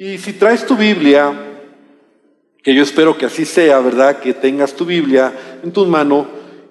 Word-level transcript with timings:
Y 0.00 0.16
si 0.18 0.34
traes 0.34 0.64
tu 0.64 0.76
Biblia, 0.76 1.32
que 2.62 2.72
yo 2.72 2.84
espero 2.84 3.18
que 3.18 3.26
así 3.26 3.44
sea, 3.44 3.80
¿verdad? 3.80 4.20
Que 4.20 4.32
tengas 4.32 4.74
tu 4.74 4.84
Biblia 4.84 5.32
en 5.64 5.72
tu 5.72 5.84
mano, 5.86 6.24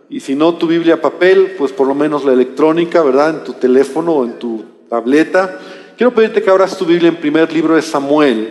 y 0.10 0.22
si 0.22 0.34
no 0.34 0.56
tu 0.56 0.66
Biblia 0.66 1.02
papel, 1.02 1.56
pues 1.58 1.74
por 1.74 1.88
lo 1.88 1.94
menos 1.94 2.24
la 2.24 2.32
electrónica, 2.32 3.04
¿verdad? 3.04 3.32
En 3.32 3.44
tu 3.44 3.52
teléfono 3.52 4.14
o 4.14 4.24
en 4.24 4.40
tu 4.40 4.64
tableta. 4.90 5.60
Quiero 5.98 6.14
pedirte 6.14 6.42
que 6.42 6.50
abras 6.50 6.78
tu 6.78 6.86
Biblia 6.86 7.10
en 7.10 7.18
primer 7.18 7.52
libro 7.52 7.76
de 7.76 7.82
Samuel, 7.82 8.48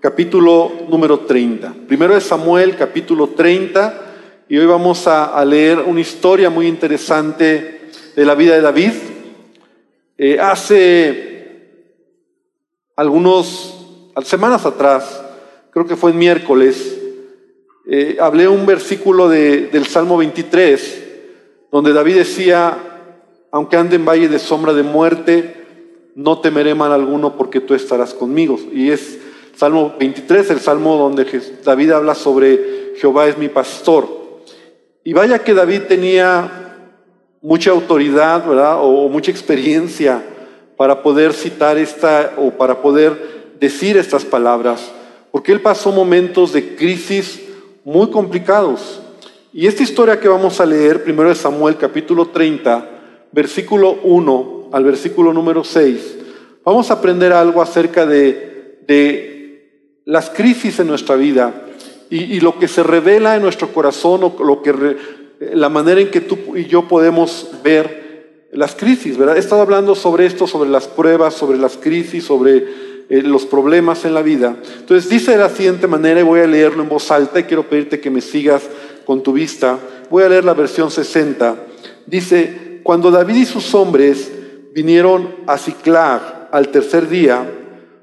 capítulo 0.00 0.72
número 0.88 1.20
30. 1.20 1.74
Primero 1.86 2.14
de 2.14 2.22
Samuel, 2.22 2.76
capítulo 2.76 3.26
30, 3.26 4.46
y 4.48 4.56
hoy 4.56 4.64
vamos 4.64 5.06
a, 5.06 5.44
leer 5.44 5.80
una 5.80 6.00
historia 6.00 6.48
muy 6.48 6.66
interesante 6.66 7.90
de 8.16 8.24
la 8.24 8.34
vida 8.34 8.54
de 8.54 8.62
David. 8.62 8.92
Eh, 10.16 10.38
hace 10.40 11.34
algunos 12.96 13.73
semanas 14.22 14.64
atrás, 14.64 15.22
creo 15.70 15.86
que 15.86 15.96
fue 15.96 16.12
en 16.12 16.18
miércoles, 16.18 17.00
eh, 17.86 18.16
hablé 18.20 18.48
un 18.48 18.64
versículo 18.64 19.28
de, 19.28 19.66
del 19.68 19.86
Salmo 19.86 20.16
23, 20.16 21.02
donde 21.72 21.92
David 21.92 22.16
decía, 22.16 22.78
aunque 23.50 23.76
ande 23.76 23.96
en 23.96 24.04
valle 24.04 24.28
de 24.28 24.38
sombra 24.38 24.72
de 24.72 24.82
muerte, 24.82 25.64
no 26.14 26.40
temeré 26.40 26.74
mal 26.74 26.92
alguno 26.92 27.36
porque 27.36 27.60
tú 27.60 27.74
estarás 27.74 28.14
conmigo. 28.14 28.58
Y 28.72 28.90
es 28.90 29.18
Salmo 29.56 29.94
23, 29.98 30.50
el 30.50 30.60
salmo 30.60 30.96
donde 30.96 31.26
David 31.64 31.92
habla 31.92 32.14
sobre 32.14 32.94
Jehová 32.96 33.26
es 33.26 33.38
mi 33.38 33.48
pastor. 33.48 34.08
Y 35.04 35.12
vaya 35.12 35.40
que 35.40 35.54
David 35.54 35.82
tenía 35.88 36.50
mucha 37.40 37.70
autoridad, 37.70 38.46
¿verdad? 38.46 38.78
O, 38.80 39.08
mucha 39.08 39.30
experiencia 39.30 40.22
para 40.76 41.02
poder 41.02 41.32
citar 41.32 41.78
esta 41.78 42.32
o 42.36 42.50
para 42.50 42.80
poder 42.80 43.33
decir 43.60 43.96
estas 43.96 44.24
palabras, 44.24 44.90
porque 45.30 45.52
él 45.52 45.60
pasó 45.60 45.92
momentos 45.92 46.52
de 46.52 46.76
crisis 46.76 47.40
muy 47.84 48.10
complicados. 48.10 49.00
Y 49.52 49.66
esta 49.66 49.82
historia 49.82 50.18
que 50.18 50.28
vamos 50.28 50.60
a 50.60 50.66
leer, 50.66 51.04
primero 51.04 51.28
de 51.28 51.34
Samuel 51.34 51.76
capítulo 51.76 52.28
30, 52.28 52.90
versículo 53.32 53.98
1 54.02 54.70
al 54.72 54.84
versículo 54.84 55.32
número 55.32 55.62
6, 55.62 56.18
vamos 56.64 56.90
a 56.90 56.94
aprender 56.94 57.32
algo 57.32 57.62
acerca 57.62 58.06
de, 58.06 58.78
de 58.86 59.34
las 60.04 60.30
crisis 60.30 60.80
en 60.80 60.88
nuestra 60.88 61.16
vida 61.16 61.64
y, 62.10 62.40
lo 62.40 62.58
que 62.58 62.68
se 62.68 62.82
revela 62.82 63.34
en 63.34 63.42
nuestro 63.42 63.72
corazón 63.72 64.22
o 64.24 64.44
lo 64.44 64.62
que 64.62 64.96
la 65.40 65.68
manera 65.68 66.00
en 66.00 66.10
que 66.10 66.20
tú 66.20 66.56
y 66.56 66.66
yo 66.66 66.86
podemos 66.86 67.48
ver 67.62 68.48
las 68.52 68.76
crisis, 68.76 69.16
¿verdad? 69.16 69.36
He 69.36 69.40
estado 69.40 69.62
hablando 69.62 69.94
sobre 69.96 70.26
esto, 70.26 70.46
sobre 70.46 70.70
las 70.70 70.86
pruebas, 70.86 71.34
sobre 71.34 71.58
las 71.58 71.76
crisis, 71.76 72.24
sobre 72.24 72.93
eh, 73.08 73.22
los 73.22 73.44
problemas 73.44 74.04
en 74.04 74.14
la 74.14 74.22
vida. 74.22 74.56
Entonces 74.78 75.10
dice 75.10 75.32
de 75.32 75.38
la 75.38 75.50
siguiente 75.50 75.86
manera, 75.86 76.20
y 76.20 76.22
voy 76.24 76.40
a 76.40 76.46
leerlo 76.46 76.82
en 76.82 76.88
voz 76.88 77.10
alta, 77.10 77.40
y 77.40 77.44
quiero 77.44 77.68
pedirte 77.68 78.00
que 78.00 78.10
me 78.10 78.20
sigas 78.20 78.62
con 79.04 79.22
tu 79.22 79.32
vista. 79.32 79.78
Voy 80.10 80.22
a 80.22 80.28
leer 80.28 80.44
la 80.44 80.54
versión 80.54 80.90
60. 80.90 81.56
Dice, 82.06 82.80
cuando 82.82 83.10
David 83.10 83.36
y 83.36 83.46
sus 83.46 83.74
hombres 83.74 84.30
vinieron 84.74 85.34
a 85.46 85.58
Ciclag 85.58 86.48
al 86.50 86.68
tercer 86.68 87.08
día, 87.08 87.46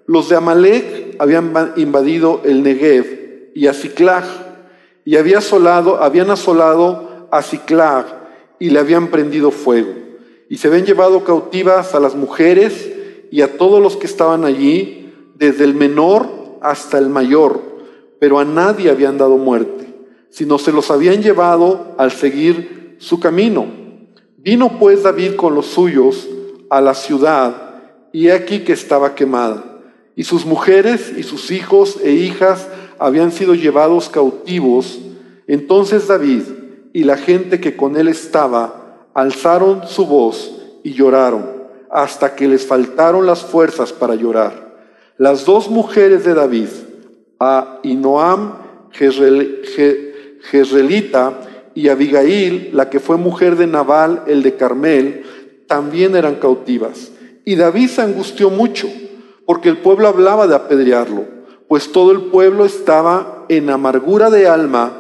los 0.06 0.30
de 0.30 0.36
Amalek 0.36 1.16
habían 1.20 1.74
invadido 1.78 2.42
el 2.44 2.64
Negev 2.64 3.52
y 3.56 3.68
a 3.68 3.74
Ciclag, 3.74 4.24
y 5.04 5.16
había 5.18 5.40
asolado, 5.40 6.02
habían 6.04 6.30
asolado 6.30 7.28
a 7.32 7.42
Ciclag 7.42 8.06
y 8.60 8.70
le 8.70 8.80
habían 8.80 9.08
prendido 9.08 9.50
fuego. 9.50 9.94
Y 10.48 10.58
se 10.58 10.68
habían 10.68 10.86
llevado 10.86 11.24
cautivas 11.24 11.96
a 11.96 12.00
las 12.00 12.14
mujeres 12.14 12.92
y 13.32 13.42
a 13.42 13.58
todos 13.58 13.82
los 13.82 13.96
que 13.96 14.06
estaban 14.06 14.44
allí, 14.44 15.10
desde 15.36 15.64
el 15.64 15.74
menor 15.74 16.28
hasta 16.62 17.00
el 17.00 17.10
mayor, 17.10 17.62
pero 18.20 18.38
a 18.38 18.46
nadie 18.46 18.92
habían 18.92 19.18
dado 19.18 19.38
muerte, 19.38 19.88
sino 20.30 20.60
se 20.60 20.74
los 20.74 20.92
habían 20.92 21.24
llevado 21.24 21.96
al 21.98 22.12
seguir 22.12 22.98
su 23.00 23.20
camino. 23.20 23.66
Vino 24.38 24.78
pues 24.78 25.04
David 25.04 25.36
con 25.36 25.56
los 25.56 25.68
suyos 25.68 26.28
a 26.70 26.82
la 26.82 26.94
ciudad, 26.94 27.70
y 28.12 28.30
aquí 28.30 28.60
que 28.60 28.74
estaba 28.74 29.16
quemada, 29.16 29.80
y 30.16 30.26
sus 30.26 30.46
mujeres 30.46 31.14
y 31.18 31.24
sus 31.24 31.52
hijos 31.52 31.98
e 32.04 32.12
hijas 32.12 32.68
habían 33.00 33.32
sido 33.32 33.56
llevados 33.56 34.10
cautivos. 34.10 35.00
Entonces 35.48 36.08
David 36.08 36.44
y 36.92 37.06
la 37.06 37.16
gente 37.16 37.62
que 37.62 37.78
con 37.78 37.96
él 37.96 38.10
estaba 38.10 39.08
alzaron 39.14 39.88
su 39.88 40.06
voz 40.06 40.52
y 40.84 40.92
lloraron 40.92 41.61
hasta 41.92 42.36
que 42.36 42.48
les 42.48 42.66
faltaron 42.66 43.26
las 43.26 43.42
fuerzas 43.44 43.92
para 43.92 44.16
llorar. 44.16 44.72
Las 45.18 45.46
dos 45.46 45.70
mujeres 45.70 46.24
de 46.24 46.34
David, 46.34 46.70
a 47.40 47.80
Inoam 47.84 48.54
Jezreelita 50.50 51.34
y 51.76 51.90
Abigail, 51.90 52.70
la 52.74 52.90
que 52.90 53.00
fue 53.00 53.18
mujer 53.18 53.56
de 53.56 53.68
Nabal, 53.68 54.24
el 54.28 54.42
de 54.42 54.56
Carmel, 54.56 55.24
también 55.68 56.16
eran 56.16 56.36
cautivas. 56.36 57.12
Y 57.46 57.56
David 57.56 57.90
se 57.90 58.02
angustió 58.02 58.50
mucho, 58.50 58.88
porque 59.46 59.70
el 59.70 59.78
pueblo 59.78 60.08
hablaba 60.08 60.48
de 60.48 60.56
apedrearlo, 60.56 61.26
pues 61.68 61.92
todo 61.92 62.12
el 62.12 62.22
pueblo 62.24 62.66
estaba 62.66 63.46
en 63.50 63.70
amargura 63.70 64.30
de 64.30 64.48
alma 64.48 64.94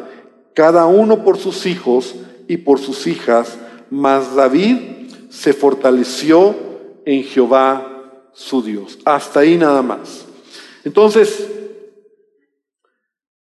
cada 0.53 0.85
uno 0.85 1.23
por 1.23 1.37
sus 1.37 1.65
hijos 1.65 2.15
y 2.47 2.57
por 2.57 2.79
sus 2.79 3.07
hijas, 3.07 3.57
mas 3.89 4.35
David 4.35 4.77
se 5.29 5.53
fortaleció 5.53 6.70
en 7.05 7.23
Jehová 7.23 7.91
su 8.33 8.61
Dios. 8.61 8.99
Hasta 9.05 9.41
ahí 9.41 9.57
nada 9.57 9.81
más. 9.81 10.25
Entonces, 10.83 11.47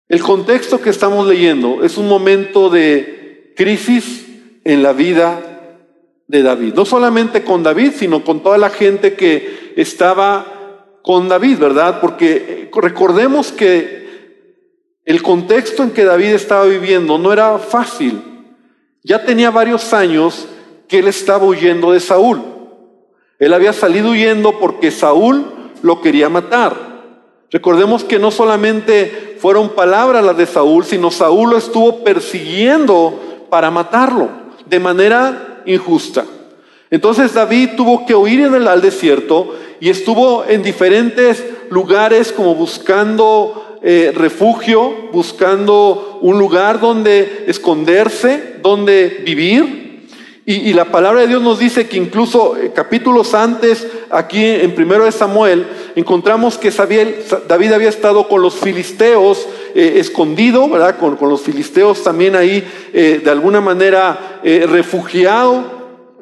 el 0.09 0.23
contexto 0.23 0.81
que 0.81 0.91
estamos 0.91 1.27
leyendo 1.27 1.85
es 1.85 1.99
un 1.99 2.09
momento 2.09 2.71
de 2.71 3.53
crisis 3.57 4.27
en 4.65 4.83
la 4.83 4.93
vida 4.93 5.79
de 6.29 6.43
David. 6.43 6.75
No 6.75 6.85
solamente 6.85 7.43
con 7.43 7.63
David, 7.63 7.93
sino 7.97 8.25
con 8.25 8.43
toda 8.43 8.59
la 8.59 8.71
gente 8.71 9.15
que 9.15 9.73
estaba 9.77 10.97
con 11.03 11.29
David, 11.29 11.59
¿verdad? 11.59 12.01
Porque 12.01 12.71
recordemos 12.75 13.53
que 13.53 14.07
el 15.05 15.23
contexto 15.23 15.85
en 15.85 15.91
que 15.91 16.05
David 16.05 16.35
estaba 16.35 16.65
viviendo 16.65 17.17
no 17.19 17.33
era 17.33 17.59
fácil. 17.59 18.23
Ya 19.05 19.25
tenía 19.25 19.51
varios 19.51 19.93
años 19.93 20.49
que 20.89 20.99
él 20.99 21.09
estaba 21.09 21.45
huyendo 21.45 21.93
de 21.93 22.01
Saúl. 22.01 22.56
Él 23.39 23.53
había 23.53 23.73
salido 23.73 24.11
huyendo 24.11 24.59
porque 24.59 24.91
Saúl 24.91 25.45
lo 25.83 26.01
quería 26.01 26.29
matar. 26.29 26.75
Recordemos 27.51 28.03
que 28.03 28.19
no 28.19 28.31
solamente 28.31 29.37
fueron 29.41 29.71
palabras 29.71 30.25
las 30.25 30.37
de 30.37 30.47
Saúl, 30.47 30.85
sino 30.85 31.11
Saúl 31.11 31.51
lo 31.51 31.57
estuvo 31.59 32.03
persiguiendo 32.03 33.47
para 33.51 33.71
matarlo 33.71 34.29
de 34.67 34.81
manera 34.81 35.63
injusta. 35.67 36.25
Entonces 36.91 37.35
David 37.35 37.71
tuvo 37.77 38.07
que 38.07 38.15
huir 38.15 38.41
en 38.41 38.55
el 38.55 38.69
al 38.69 38.81
desierto 38.81 39.55
y 39.81 39.91
estuvo 39.91 40.45
en 40.45 40.63
diferentes 40.63 41.45
lugares 41.71 42.33
como 42.33 42.55
buscando 42.55 43.79
eh, 43.83 44.13
refugio, 44.15 45.11
buscando 45.13 46.19
un 46.23 46.39
lugar 46.39 46.81
donde 46.81 47.45
esconderse, 47.47 48.57
donde 48.63 49.23
vivir. 49.25 49.86
Y, 50.49 50.73
la 50.75 50.85
palabra 50.85 51.23
de 51.23 51.27
Dios 51.27 51.43
nos 51.43 51.59
dice 51.59 51.89
que 51.89 51.97
incluso 51.97 52.57
eh, 52.57 52.71
capítulos 52.73 53.35
antes, 53.35 53.85
aquí 54.11 54.45
en 54.45 54.77
primero 54.77 55.05
de 55.05 55.11
Samuel, 55.11 55.67
encontramos 55.97 56.57
que 56.57 56.71
David 56.71 57.73
había 57.73 57.89
estado 57.89 58.29
con 58.29 58.43
los 58.43 58.55
filisteos 58.55 59.45
eh, 59.75 59.95
escondido, 59.97 60.69
¿verdad? 60.69 60.99
Con, 60.99 61.19
los 61.29 61.41
filisteos 61.43 62.05
también 62.05 62.37
ahí, 62.37 62.65
de 62.93 63.29
alguna 63.29 63.61
manera, 63.61 64.41
refugiado 64.45 65.65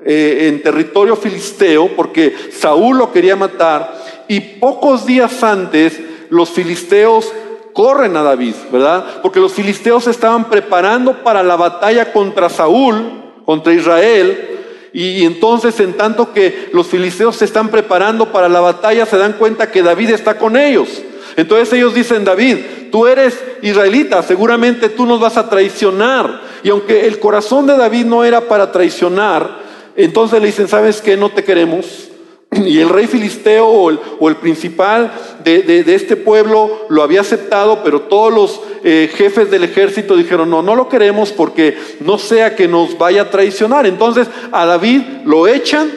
en 0.06 0.62
territorio 0.62 1.16
filisteo, 1.16 1.94
porque 1.94 2.34
Saúl 2.50 2.96
lo 2.96 3.12
quería 3.12 3.36
matar. 3.36 3.94
Y 4.26 4.40
pocos 4.40 5.04
días 5.04 5.42
antes, 5.42 6.00
los 6.30 6.48
filisteos 6.48 7.30
corren 7.74 8.16
a 8.16 8.22
David, 8.22 8.54
¿verdad? 8.72 9.20
Porque 9.20 9.40
los 9.40 9.52
filisteos 9.52 10.06
estaban 10.06 10.48
preparando 10.48 11.22
para 11.22 11.42
la 11.42 11.56
batalla 11.56 12.10
contra 12.10 12.48
Saúl, 12.48 13.23
contra 13.44 13.72
Israel, 13.72 14.54
y, 14.92 15.24
entonces 15.24 15.78
en 15.80 15.94
tanto 15.94 16.32
que 16.32 16.70
los 16.72 16.86
filisteos 16.86 17.36
se 17.36 17.44
están 17.44 17.68
preparando 17.68 18.30
para 18.30 18.48
la 18.48 18.60
batalla, 18.60 19.04
se 19.06 19.18
dan 19.18 19.32
cuenta 19.32 19.70
que 19.70 19.82
David 19.82 20.10
está 20.10 20.38
con 20.38 20.56
ellos. 20.56 21.02
Entonces 21.36 21.72
ellos 21.72 21.94
dicen, 21.94 22.24
David, 22.24 22.58
tú 22.92 23.08
eres 23.08 23.42
israelita, 23.60 24.22
seguramente 24.22 24.88
tú 24.88 25.04
nos 25.04 25.18
vas 25.18 25.36
a 25.36 25.50
traicionar. 25.50 26.42
Y 26.62 26.70
aunque 26.70 27.06
el 27.08 27.18
corazón 27.18 27.66
de 27.66 27.76
David 27.76 28.04
no 28.04 28.22
era 28.22 28.42
para 28.42 28.70
traicionar, 28.70 29.58
entonces 29.96 30.40
le 30.40 30.46
dicen, 30.46 30.68
¿sabes 30.68 31.00
qué? 31.00 31.16
No 31.16 31.30
te 31.30 31.42
queremos. 31.42 32.08
Y 32.66 32.78
el 32.78 32.88
rey 32.88 33.06
filisteo 33.06 33.66
o 33.66 34.28
el, 34.28 34.36
principal 34.36 35.12
de, 35.42 35.84
este 35.94 36.16
pueblo 36.16 36.86
lo 36.88 37.02
había 37.02 37.20
aceptado, 37.20 37.82
pero 37.82 38.02
todos 38.02 38.32
los 38.32 38.60
eh, 38.82 39.10
jefes 39.14 39.50
del 39.50 39.64
ejército 39.64 40.16
dijeron, 40.16 40.50
no, 40.50 40.62
no 40.62 40.74
lo 40.74 40.88
queremos 40.88 41.32
porque 41.32 41.76
no 42.00 42.18
sea 42.18 42.56
que 42.56 42.68
nos 42.68 42.96
vaya 42.98 43.22
a 43.22 43.30
traicionar. 43.30 43.86
Entonces 43.86 44.28
a 44.52 44.66
David 44.66 45.02
lo 45.24 45.46
echan 45.46 45.90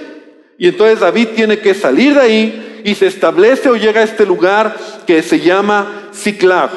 y 0.57 0.67
entonces 0.67 0.99
David 0.99 1.29
tiene 1.35 1.59
que 1.59 1.73
salir 1.73 2.13
de 2.15 2.21
ahí 2.21 2.81
y 2.83 2.95
se 2.95 3.07
establece 3.07 3.69
o 3.69 3.75
llega 3.75 4.01
a 4.01 4.03
este 4.03 4.25
lugar 4.25 4.75
que 5.05 5.21
se 5.21 5.39
llama 5.39 6.09
Ciclag. 6.13 6.69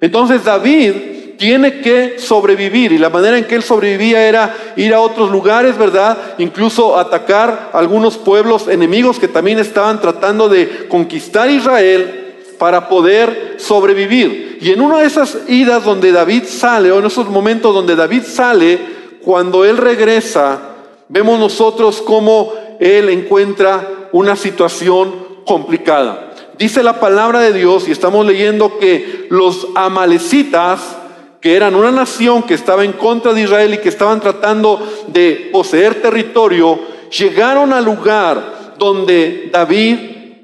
Entonces 0.00 0.44
David 0.44 0.92
tiene 1.36 1.80
que 1.80 2.18
sobrevivir 2.18 2.92
y 2.92 2.98
la 2.98 3.10
manera 3.10 3.38
en 3.38 3.44
que 3.44 3.54
él 3.54 3.62
sobrevivía 3.62 4.26
era 4.26 4.54
ir 4.76 4.94
a 4.94 5.00
otros 5.00 5.30
lugares, 5.30 5.76
¿verdad? 5.76 6.16
Incluso 6.38 6.98
atacar 6.98 7.70
algunos 7.72 8.16
pueblos 8.16 8.68
enemigos 8.68 9.18
que 9.18 9.28
también 9.28 9.58
estaban 9.58 10.00
tratando 10.00 10.48
de 10.48 10.86
conquistar 10.88 11.50
Israel 11.50 12.34
para 12.58 12.88
poder 12.88 13.56
sobrevivir. 13.58 14.58
Y 14.60 14.70
en 14.70 14.80
una 14.80 14.98
de 14.98 15.06
esas 15.06 15.38
idas 15.48 15.84
donde 15.84 16.12
David 16.12 16.44
sale, 16.46 16.90
o 16.90 16.98
en 16.98 17.06
esos 17.06 17.28
momentos 17.28 17.74
donde 17.74 17.96
David 17.96 18.22
sale, 18.24 18.78
cuando 19.22 19.64
él 19.64 19.76
regresa, 19.76 20.60
vemos 21.08 21.38
nosotros 21.38 22.02
cómo 22.02 22.52
él 22.80 23.08
encuentra 23.08 24.08
una 24.12 24.36
situación 24.36 25.14
complicada. 25.44 26.32
Dice 26.58 26.82
la 26.82 27.00
palabra 27.00 27.40
de 27.40 27.52
Dios, 27.52 27.86
y 27.86 27.92
estamos 27.92 28.24
leyendo 28.24 28.78
que 28.78 29.26
los 29.28 29.68
amalecitas, 29.74 30.95
que 31.40 31.54
eran 31.54 31.74
una 31.74 31.90
nación 31.90 32.42
que 32.42 32.54
estaba 32.54 32.84
en 32.84 32.92
contra 32.92 33.32
de 33.32 33.42
Israel 33.42 33.74
y 33.74 33.78
que 33.78 33.88
estaban 33.88 34.20
tratando 34.20 34.80
de 35.08 35.50
poseer 35.52 36.00
territorio, 36.02 36.78
llegaron 37.10 37.72
al 37.72 37.84
lugar 37.84 38.74
donde 38.78 39.48
David 39.52 39.96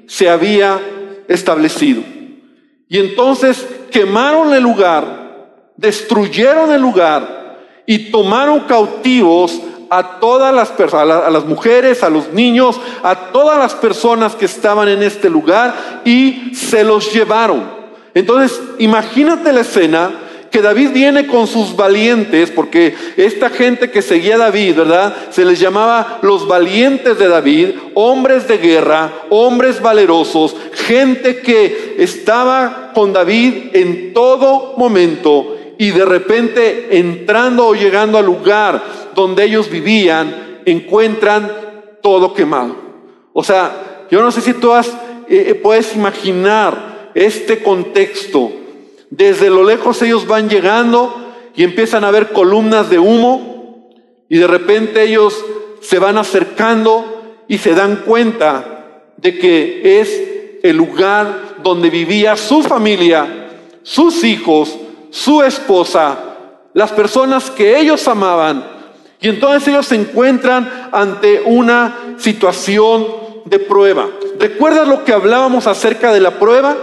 se 0.07 0.29
había 0.29 0.79
establecido. 1.27 2.03
Y 2.87 2.99
entonces 2.99 3.65
quemaron 3.91 4.53
el 4.53 4.63
lugar, 4.63 5.47
destruyeron 5.77 6.71
el 6.71 6.81
lugar 6.81 7.57
y 7.85 8.11
tomaron 8.11 8.61
cautivos 8.61 9.59
a 9.89 10.19
todas 10.19 10.53
las 10.53 10.69
personas, 10.69 11.23
a 11.23 11.29
las 11.29 11.45
mujeres, 11.45 12.01
a 12.03 12.09
los 12.09 12.33
niños, 12.33 12.79
a 13.03 13.31
todas 13.31 13.59
las 13.59 13.75
personas 13.75 14.35
que 14.35 14.45
estaban 14.45 14.87
en 14.87 15.03
este 15.03 15.29
lugar 15.29 16.01
y 16.03 16.55
se 16.55 16.83
los 16.83 17.13
llevaron. 17.13 17.63
Entonces, 18.13 18.59
imagínate 18.79 19.53
la 19.53 19.61
escena 19.61 20.11
que 20.53 20.61
David 20.61 20.91
viene 20.93 21.25
con 21.25 21.47
sus 21.47 21.75
valientes, 21.75 22.51
porque 22.51 22.93
esta 23.17 23.49
gente 23.49 23.89
que 23.89 24.03
seguía 24.03 24.35
a 24.35 24.37
David, 24.37 24.75
¿verdad? 24.75 25.15
Se 25.31 25.45
les 25.45 25.59
llamaba 25.59 26.19
los 26.21 26.47
valientes 26.47 27.17
de 27.17 27.27
David, 27.27 27.69
hombres 27.95 28.47
de 28.47 28.59
guerra, 28.59 29.11
hombres 29.31 29.81
valerosos, 29.81 30.55
gente 30.73 31.39
que 31.39 31.95
estaba 31.97 32.91
con 32.93 33.13
David 33.13 33.71
en 33.73 34.13
todo 34.13 34.75
momento 34.77 35.57
y 35.79 35.89
de 35.89 36.05
repente 36.05 36.99
entrando 36.99 37.69
o 37.69 37.73
llegando 37.73 38.19
al 38.19 38.25
lugar 38.27 38.83
donde 39.15 39.45
ellos 39.45 39.71
vivían, 39.71 40.61
encuentran 40.65 41.51
todo 42.03 42.35
quemado. 42.35 42.75
O 43.33 43.43
sea, 43.43 44.05
yo 44.11 44.21
no 44.21 44.31
sé 44.31 44.41
si 44.41 44.53
tú 44.53 44.71
eh, 44.75 44.83
eh, 45.29 45.55
puedes 45.55 45.95
imaginar 45.95 47.09
este 47.15 47.63
contexto 47.63 48.51
desde 49.15 49.51
lo 49.51 49.63
lejos 49.63 50.01
ellos 50.01 50.25
van 50.25 50.49
llegando 50.49 51.13
y 51.55 51.63
empiezan 51.63 52.03
a 52.03 52.09
ver 52.09 52.31
columnas 52.31 52.89
de 52.89 52.97
humo 52.97 53.91
y 54.27 54.39
de 54.39 54.47
repente 54.47 55.03
ellos 55.03 55.45
se 55.81 55.99
van 55.99 56.17
acercando 56.17 57.43
y 57.47 57.59
se 57.59 57.75
dan 57.75 57.97
cuenta 58.07 59.11
de 59.17 59.37
que 59.37 60.01
es 60.01 60.59
el 60.63 60.77
lugar 60.77 61.57
donde 61.61 61.91
vivía 61.91 62.35
su 62.35 62.63
familia, 62.63 63.51
sus 63.83 64.23
hijos, 64.23 64.75
su 65.11 65.43
esposa, 65.43 66.17
las 66.73 66.91
personas 66.91 67.51
que 67.51 67.77
ellos 67.77 68.07
amaban. 68.07 68.67
Y 69.21 69.29
entonces 69.29 69.67
ellos 69.67 69.85
se 69.85 69.95
encuentran 69.95 70.89
ante 70.91 71.43
una 71.45 72.15
situación 72.17 73.05
de 73.45 73.59
prueba. 73.59 74.09
¿Recuerdas 74.39 74.87
lo 74.87 75.03
que 75.03 75.13
hablábamos 75.13 75.67
acerca 75.67 76.11
de 76.11 76.19
la 76.19 76.39
prueba? 76.39 76.75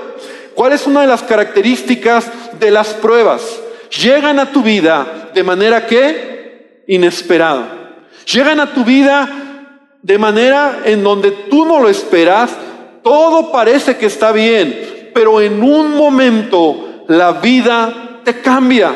¿Cuál 0.55 0.73
es 0.73 0.87
una 0.87 1.03
de 1.03 1.07
las 1.07 1.23
características 1.23 2.31
de 2.59 2.71
las 2.71 2.89
pruebas? 2.95 3.61
Llegan 4.03 4.39
a 4.39 4.53
tu 4.53 4.63
vida 4.63 5.31
de 5.35 5.43
manera 5.43 5.87
que 5.87 6.85
inesperada. 6.87 7.97
Llegan 8.33 8.61
a 8.61 8.73
tu 8.73 8.85
vida 8.85 9.29
de 10.03 10.19
manera 10.19 10.81
en 10.85 11.03
donde 11.03 11.31
tú 11.51 11.65
no 11.65 11.81
lo 11.81 11.89
esperas. 11.89 12.51
Todo 13.03 13.51
parece 13.51 13.97
que 13.97 14.07
está 14.07 14.33
bien, 14.33 15.11
pero 15.15 15.41
en 15.41 15.63
un 15.63 15.97
momento 15.97 17.05
la 17.09 17.33
vida 17.33 18.21
te 18.25 18.41
cambia. 18.41 18.95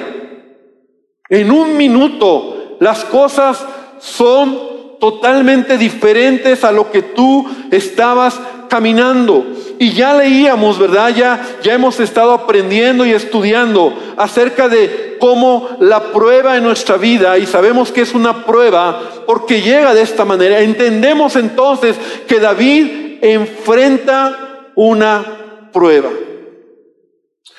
En 1.29 1.51
un 1.51 1.77
minuto 1.77 2.77
las 2.81 3.05
cosas 3.05 3.65
son 3.99 4.74
totalmente 5.05 5.77
diferentes 5.77 6.65
a 6.65 6.73
lo 6.73 6.91
que 6.91 7.03
tú 7.03 7.47
estabas 7.71 8.41
caminando. 8.71 9.45
Y 9.79 9.93
ya 9.93 10.15
leíamos, 10.15 10.79
¿verdad? 10.79 11.15
Ya, 11.15 11.59
ya 11.63 11.75
hemos 11.75 12.01
estado 12.01 12.33
aprendiendo 12.33 13.05
y 13.05 13.13
estudiando 13.13 13.93
acerca 14.17 14.67
de 14.67 15.19
cómo 15.21 15.77
la 15.81 16.05
prueba 16.05 16.57
en 16.57 16.65
nuestra 16.65 16.97
vida, 16.97 17.37
y 17.37 17.45
sabemos 17.45 17.93
que 17.93 18.01
es 18.01 18.15
una 18.15 18.47
prueba 18.47 18.99
porque 19.27 19.61
llega 19.61 19.93
de 19.93 20.01
esta 20.01 20.25
manera. 20.25 20.61
Entendemos 20.61 21.37
entonces 21.37 21.97
que 22.27 22.41
David 22.41 23.19
enfrenta 23.21 24.71
una 24.75 25.69
prueba. 25.71 26.09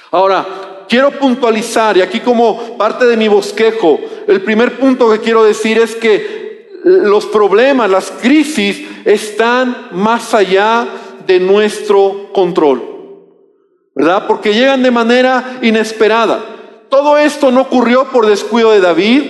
Ahora, 0.10 0.48
quiero 0.90 1.12
puntualizar, 1.12 1.96
y 1.96 2.02
aquí 2.02 2.22
como 2.22 2.76
parte 2.76 3.06
de 3.06 3.18
mi 3.18 3.28
bosquejo, 3.28 4.00
el 4.28 4.42
primer 4.42 4.80
punto 4.80 5.12
que 5.12 5.20
quiero 5.20 5.44
decir 5.44 5.78
es 5.78 5.96
que 5.96 6.45
los 6.86 7.26
problemas, 7.26 7.90
las 7.90 8.12
crisis 8.12 8.80
están 9.06 9.88
más 9.94 10.36
allá 10.36 10.88
de 11.26 11.40
nuestro 11.40 12.30
control. 12.32 12.84
¿Verdad? 13.96 14.28
Porque 14.28 14.54
llegan 14.54 14.84
de 14.84 14.92
manera 14.92 15.58
inesperada. 15.64 16.46
Todo 16.90 17.18
esto 17.18 17.50
no 17.50 17.62
ocurrió 17.62 18.06
por 18.12 18.28
descuido 18.28 18.70
de 18.70 18.82
David, 18.82 19.24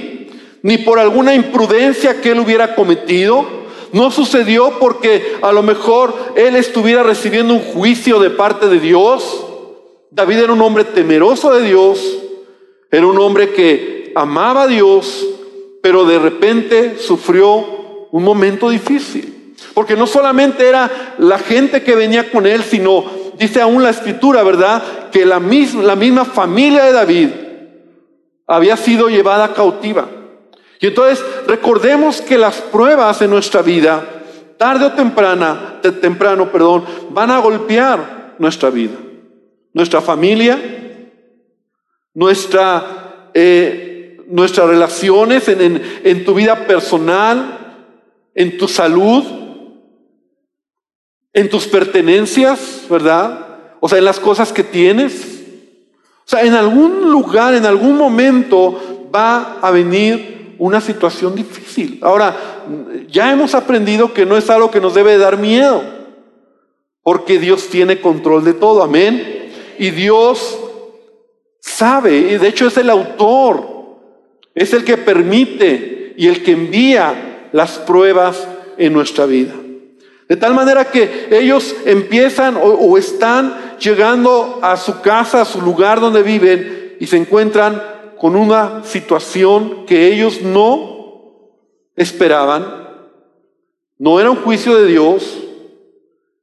ni 0.63 0.79
por 0.79 0.99
alguna 0.99 1.33
imprudencia 1.33 2.19
que 2.19 2.31
él 2.31 2.41
hubiera 2.41 2.75
cometido. 2.75 3.45
No 3.93 4.11
sucedió 4.11 4.77
porque 4.77 5.37
a 5.41 5.53
lo 5.53 5.63
mejor 5.63 6.13
él 6.35 6.57
estuviera 6.57 7.03
recibiendo 7.03 7.53
un 7.53 7.61
juicio 7.61 8.19
de 8.19 8.31
parte 8.31 8.67
de 8.67 8.81
Dios. 8.81 9.45
David 10.11 10.39
era 10.39 10.51
un 10.51 10.61
hombre 10.61 10.83
temeroso 10.83 11.53
de 11.53 11.65
Dios, 11.65 12.17
era 12.91 13.07
un 13.07 13.17
hombre 13.17 13.53
que 13.53 14.11
amaba 14.13 14.63
a 14.63 14.67
Dios, 14.67 15.25
pero 15.85 16.03
de 16.03 16.17
repente 16.17 16.97
sufrió 16.97 18.07
un 18.09 18.23
momento 18.23 18.71
difícil. 18.71 19.53
Porque 19.75 19.95
no 19.95 20.07
solamente 20.07 20.67
era 20.67 21.13
la 21.19 21.37
gente 21.37 21.83
que 21.83 21.93
venía 21.93 22.31
con 22.31 22.47
él, 22.47 22.63
sino, 22.63 23.05
dice 23.37 23.61
aún 23.61 23.83
la 23.83 23.91
escritura, 23.91 24.41
¿verdad? 24.41 24.81
Que 25.11 25.27
la 25.27 25.39
misma, 25.39 25.83
la 25.83 25.95
misma 25.95 26.25
familia 26.25 26.85
de 26.85 26.91
David 26.91 27.29
había 28.47 28.75
sido 28.77 29.09
llevada 29.09 29.53
cautiva. 29.53 30.07
Y 30.79 30.87
entonces 30.87 31.23
recordemos 31.45 32.19
que 32.19 32.39
las 32.39 32.55
pruebas 32.61 33.21
en 33.21 33.29
nuestra 33.29 33.61
vida, 33.61 34.03
tarde 34.57 34.85
o 34.85 34.93
temprana, 34.93 35.81
temprano, 36.01 36.51
perdón, 36.51 36.83
van 37.11 37.29
a 37.29 37.37
golpear 37.37 38.33
nuestra 38.39 38.71
vida, 38.71 38.95
nuestra 39.71 40.01
familia, 40.01 40.57
nuestra, 42.15 43.29
eh, 43.35 43.94
nuestras 44.27 44.67
relaciones 44.67 45.47
en, 45.47 45.81
en 46.03 46.25
tu 46.25 46.33
vida 46.33 46.67
personal, 46.67 47.83
en 48.33 48.57
tu 48.57 48.67
salud, 48.67 49.23
en 51.33 51.49
tus 51.49 51.67
pertenencias, 51.67 52.83
¿verdad? 52.89 53.45
O 53.79 53.89
sea, 53.89 53.97
en 53.97 54.05
las 54.05 54.19
cosas 54.19 54.53
que 54.53 54.63
tienes. 54.63 55.43
O 56.25 56.27
sea, 56.27 56.43
en 56.43 56.53
algún 56.53 57.11
lugar, 57.11 57.53
en 57.53 57.65
algún 57.65 57.97
momento 57.97 59.09
va 59.13 59.59
a 59.61 59.69
venir 59.71 60.55
una 60.57 60.81
situación 60.81 61.35
difícil. 61.35 61.99
Ahora, 62.01 62.65
ya 63.09 63.31
hemos 63.31 63.53
aprendido 63.53 64.13
que 64.13 64.25
no 64.25 64.37
es 64.37 64.49
algo 64.49 64.71
que 64.71 64.81
nos 64.81 64.93
debe 64.93 65.17
dar 65.17 65.37
miedo, 65.37 65.83
porque 67.03 67.37
Dios 67.37 67.67
tiene 67.67 68.01
control 68.01 68.43
de 68.43 68.53
todo, 68.53 68.81
amén. 68.81 69.51
Y 69.77 69.91
Dios 69.91 70.57
sabe, 71.59 72.17
y 72.17 72.37
de 72.37 72.47
hecho 72.47 72.67
es 72.67 72.77
el 72.77 72.89
autor, 72.89 73.74
es 74.55 74.73
el 74.73 74.85
que 74.85 74.97
permite 74.97 76.13
y 76.17 76.27
el 76.27 76.41
que 76.41 76.53
envía 76.53 77.49
las 77.51 77.77
pruebas 77.79 78.47
en 78.77 78.93
nuestra 78.93 79.25
vida. 79.25 79.53
De 80.27 80.37
tal 80.37 80.55
manera 80.55 80.85
que 80.85 81.27
ellos 81.29 81.75
empiezan 81.85 82.57
o, 82.59 82.97
están 82.97 83.77
llegando 83.79 84.59
a 84.63 84.75
su 84.77 85.01
casa, 85.01 85.41
a 85.41 85.45
su 85.45 85.61
lugar 85.61 85.99
donde 85.99 86.23
viven 86.23 86.95
y 86.99 87.05
se 87.05 87.17
encuentran 87.17 87.81
con 88.17 88.35
una 88.35 88.83
situación 88.83 89.85
que 89.85 90.07
ellos 90.07 90.41
no 90.41 91.51
esperaban. 91.95 92.85
No 93.99 94.19
era 94.19 94.31
un 94.31 94.37
juicio 94.37 94.75
de 94.75 94.87
Dios, 94.87 95.43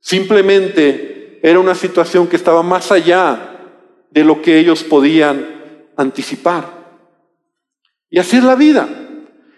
simplemente 0.01 1.41
era 1.43 1.59
una 1.59 1.75
situación 1.75 2.29
que 2.29 2.37
estaba 2.37 2.63
más 2.63 2.93
allá 2.93 3.59
de 4.11 4.23
lo 4.23 4.43
que 4.43 4.59
ellos 4.59 4.85
podían 4.85 5.45
anticipar. 5.97 6.82
Y 8.13 8.19
así 8.19 8.37
es 8.37 8.45
la 8.45 8.55
vida. 8.55 8.87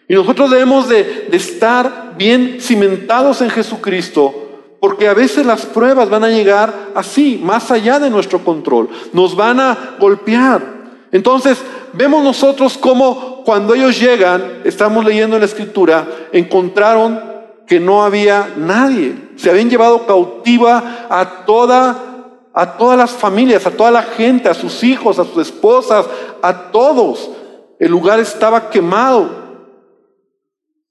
Y 0.09 0.15
nosotros 0.15 0.49
debemos 0.49 0.89
de, 0.89 1.29
estar 1.33 2.15
bien 2.17 2.59
cimentados 2.61 3.43
en 3.43 3.51
Jesucristo, 3.51 4.41
Porque 4.81 5.09
a 5.09 5.15
veces 5.15 5.45
las 5.47 5.65
pruebas 5.65 6.11
van 6.11 6.25
a 6.25 6.29
llegar 6.29 6.91
así, 6.95 7.41
más 7.43 7.71
allá 7.71 7.99
de 7.99 8.11
nuestro 8.11 8.45
control. 8.45 8.89
Nos 9.13 9.35
van 9.35 9.59
a 9.59 9.97
golpear. 9.99 10.63
Entonces, 11.11 11.59
vemos 11.95 12.23
nosotros 12.23 12.77
cómo 12.79 13.43
cuando 13.45 13.75
ellos 13.75 13.99
llegan, 13.99 14.61
estamos 14.65 15.05
leyendo 15.05 15.37
en 15.37 15.41
la 15.41 15.47
escritura, 15.47 16.07
encontraron 16.33 17.19
que 17.67 17.81
no 17.81 18.05
había 18.05 18.53
nadie. 18.57 19.15
Se 19.37 19.51
habían 19.51 19.71
llevado 19.71 20.07
cautiva 20.07 21.07
a 21.09 21.45
toda 21.47 22.11
a 22.57 22.77
todas 22.77 22.97
las 22.97 23.11
familias, 23.11 23.67
a 23.67 23.73
toda 23.73 23.91
la 23.91 24.03
gente, 24.03 24.49
a 24.49 24.55
sus 24.55 24.85
hijos, 24.85 25.19
a 25.19 25.25
sus 25.25 25.39
esposas, 25.39 26.07
a 26.41 26.71
todos. 26.71 27.31
El 27.79 27.91
lugar 27.91 28.21
estaba 28.21 28.71
quemado. 28.71 29.43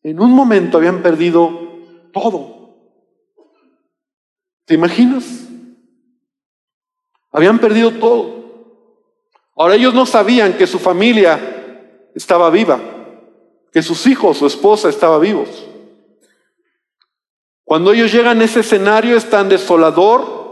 En 0.01 0.19
un 0.19 0.31
momento 0.31 0.77
habían 0.77 1.01
perdido 1.01 1.49
todo. 2.11 2.75
¿Te 4.65 4.73
imaginas? 4.75 5.47
Habían 7.31 7.59
perdido 7.59 7.91
todo. 7.91 8.43
Ahora 9.55 9.75
ellos 9.75 9.93
no 9.93 10.05
sabían 10.05 10.53
que 10.53 10.67
su 10.67 10.79
familia 10.79 12.09
estaba 12.15 12.49
viva, 12.49 12.79
que 13.71 13.81
sus 13.81 14.05
hijos, 14.07 14.37
su 14.37 14.47
esposa 14.47 14.89
estaban 14.89 15.21
vivos. 15.21 15.67
Cuando 17.63 17.93
ellos 17.93 18.11
llegan 18.11 18.41
a 18.41 18.43
ese 18.43 18.59
escenario 18.59 19.15
es 19.15 19.29
tan 19.29 19.49
desolador 19.49 20.43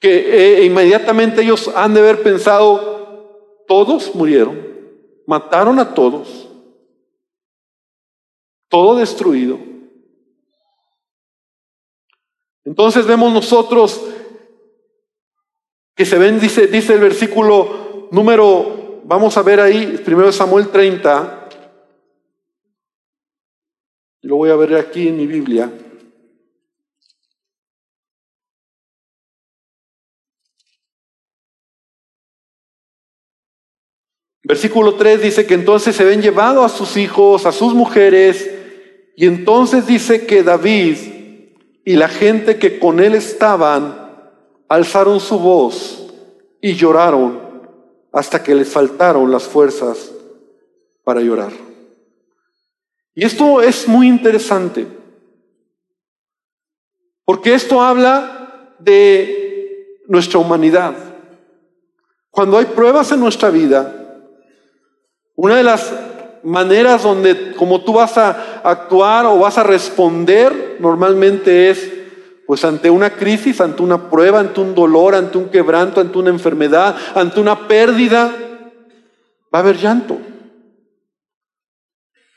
que 0.00 0.60
eh, 0.60 0.64
inmediatamente 0.64 1.42
ellos 1.42 1.70
han 1.74 1.94
de 1.94 2.00
haber 2.00 2.22
pensado, 2.22 3.64
todos 3.66 4.14
murieron, 4.14 4.73
mataron 5.26 5.78
a 5.78 5.94
todos, 5.94 6.48
todo 8.68 8.96
destruido. 8.96 9.58
Entonces 12.64 13.06
vemos 13.06 13.32
nosotros 13.32 14.02
que 15.94 16.04
se 16.04 16.18
ven, 16.18 16.40
dice, 16.40 16.66
dice 16.66 16.94
el 16.94 17.00
versículo 17.00 18.08
número, 18.10 19.02
vamos 19.04 19.36
a 19.36 19.42
ver 19.42 19.60
ahí, 19.60 20.00
primero 20.04 20.32
Samuel 20.32 20.68
30, 20.68 21.48
lo 24.22 24.36
voy 24.36 24.50
a 24.50 24.56
ver 24.56 24.74
aquí 24.76 25.08
en 25.08 25.16
mi 25.18 25.26
Biblia. 25.26 25.70
Versículo 34.44 34.94
3 34.94 35.22
dice 35.22 35.46
que 35.46 35.54
entonces 35.54 35.96
se 35.96 36.04
ven 36.04 36.20
llevado 36.20 36.64
a 36.64 36.68
sus 36.68 36.98
hijos, 36.98 37.46
a 37.46 37.52
sus 37.52 37.72
mujeres, 37.72 38.50
y 39.16 39.26
entonces 39.26 39.86
dice 39.86 40.26
que 40.26 40.42
David 40.42 40.98
y 41.82 41.96
la 41.96 42.08
gente 42.08 42.58
que 42.58 42.78
con 42.78 43.00
él 43.00 43.14
estaban 43.14 44.04
alzaron 44.68 45.18
su 45.18 45.38
voz 45.38 46.12
y 46.60 46.74
lloraron 46.74 47.40
hasta 48.12 48.42
que 48.42 48.54
les 48.54 48.68
faltaron 48.68 49.30
las 49.30 49.44
fuerzas 49.44 50.12
para 51.04 51.22
llorar. 51.22 51.52
Y 53.14 53.24
esto 53.24 53.62
es 53.62 53.88
muy 53.88 54.08
interesante, 54.08 54.86
porque 57.24 57.54
esto 57.54 57.80
habla 57.80 58.74
de 58.78 60.02
nuestra 60.06 60.38
humanidad. 60.38 60.94
Cuando 62.30 62.58
hay 62.58 62.66
pruebas 62.66 63.10
en 63.12 63.20
nuestra 63.20 63.48
vida, 63.48 64.03
una 65.36 65.56
de 65.56 65.62
las 65.62 65.92
maneras 66.42 67.02
donde 67.02 67.52
como 67.56 67.82
tú 67.82 67.94
vas 67.94 68.16
a 68.18 68.60
actuar 68.62 69.26
o 69.26 69.38
vas 69.38 69.58
a 69.58 69.62
responder 69.62 70.76
normalmente 70.78 71.70
es 71.70 71.92
pues 72.46 72.62
ante 72.64 72.90
una 72.90 73.10
crisis, 73.10 73.60
ante 73.62 73.82
una 73.82 74.10
prueba, 74.10 74.38
ante 74.38 74.60
un 74.60 74.74
dolor, 74.74 75.14
ante 75.14 75.38
un 75.38 75.48
quebranto, 75.48 76.00
ante 76.00 76.18
una 76.18 76.28
enfermedad, 76.28 76.94
ante 77.14 77.40
una 77.40 77.66
pérdida, 77.66 78.34
va 79.52 79.58
a 79.58 79.62
haber 79.62 79.78
llanto. 79.78 80.18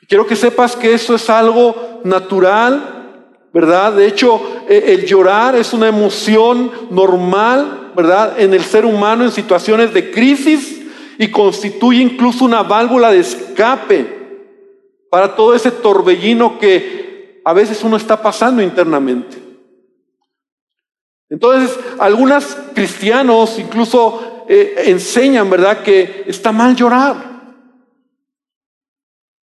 Quiero 0.08 0.26
que 0.26 0.34
sepas 0.34 0.74
que 0.74 0.94
eso 0.94 1.14
es 1.14 1.28
algo 1.28 2.00
natural, 2.04 3.18
¿verdad? 3.52 3.92
De 3.92 4.06
hecho, 4.06 4.40
e, 4.66 4.94
el 4.94 5.04
llorar 5.04 5.54
es 5.54 5.74
una 5.74 5.88
emoción 5.88 6.70
normal, 6.90 7.92
¿verdad? 7.94 8.40
En 8.40 8.54
el 8.54 8.64
ser 8.64 8.86
humano 8.86 9.24
en 9.24 9.30
situaciones 9.30 9.92
de 9.92 10.10
crisis 10.10 10.77
y 11.18 11.30
constituye 11.30 12.00
incluso 12.00 12.44
una 12.44 12.62
válvula 12.62 13.10
de 13.10 13.18
escape 13.18 14.18
para 15.10 15.34
todo 15.34 15.54
ese 15.54 15.72
torbellino 15.72 16.58
que 16.58 17.42
a 17.44 17.52
veces 17.52 17.82
uno 17.82 17.96
está 17.96 18.22
pasando 18.22 18.62
internamente. 18.62 19.36
Entonces, 21.28 21.78
algunos 21.98 22.56
cristianos 22.74 23.58
incluso 23.58 24.44
eh, 24.48 24.84
enseñan, 24.86 25.50
¿verdad?, 25.50 25.82
que 25.82 26.24
está 26.26 26.52
mal 26.52 26.74
llorar. 26.76 27.28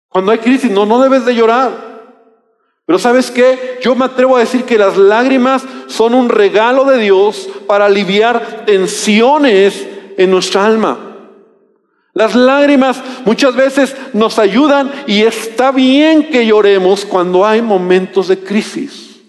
Cuando 0.08 0.32
hay 0.32 0.39
crisis, 0.39 0.72
no, 0.72 0.86
no 0.86 1.01
debes 1.01 1.25
de 1.25 1.36
llorar. 1.36 1.96
Pero 2.86 3.00
sabes 3.00 3.32
qué? 3.32 3.79
Yo 3.82 3.96
me 3.96 4.05
atrevo 4.05 4.38
a 4.38 4.39
decir 4.39 4.63
que 4.63 4.77
las 4.77 4.96
lágrimas 4.96 5.63
son 5.88 6.13
un 6.13 6.29
regalo 6.29 6.86
de 6.86 7.00
Dios 7.00 7.50
para 7.67 7.86
aliviar 7.86 8.65
tensiones 8.65 9.88
en 10.17 10.32
nuestra 10.32 10.65
alma. 10.65 11.04
Las 12.15 12.34
lágrimas 12.34 13.03
muchas 13.25 13.53
veces 13.57 13.93
nos 14.13 14.39
ayudan 14.39 14.89
y 15.05 15.24
está 15.24 15.72
bien 15.74 16.29
que 16.29 16.45
lloremos 16.48 17.03
cuando 17.03 17.45
hay 17.45 17.62
momentos 17.62 18.29
de 18.29 18.39
crisis. 18.39 19.22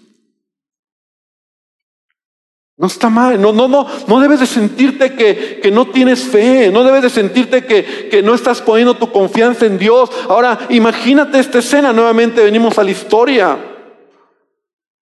No 2.77 2.87
está 2.87 3.09
mal, 3.09 3.41
no, 3.41 3.51
no, 3.51 3.67
no, 3.67 3.85
no 4.07 4.19
debes 4.21 4.39
de 4.39 4.45
sentirte 4.45 5.15
que, 5.15 5.59
que 5.61 5.69
no 5.69 5.87
tienes 5.87 6.23
fe, 6.23 6.71
no 6.71 6.85
debes 6.85 7.01
de 7.01 7.09
sentirte 7.09 7.65
que, 7.65 8.07
que 8.09 8.23
no 8.23 8.33
estás 8.33 8.61
poniendo 8.61 8.95
tu 8.95 9.11
confianza 9.11 9.65
en 9.65 9.77
Dios. 9.77 10.09
Ahora, 10.29 10.57
imagínate 10.69 11.39
esta 11.39 11.59
escena, 11.59 11.91
nuevamente 11.91 12.41
venimos 12.41 12.77
a 12.77 12.83
la 12.83 12.91
historia. 12.91 13.57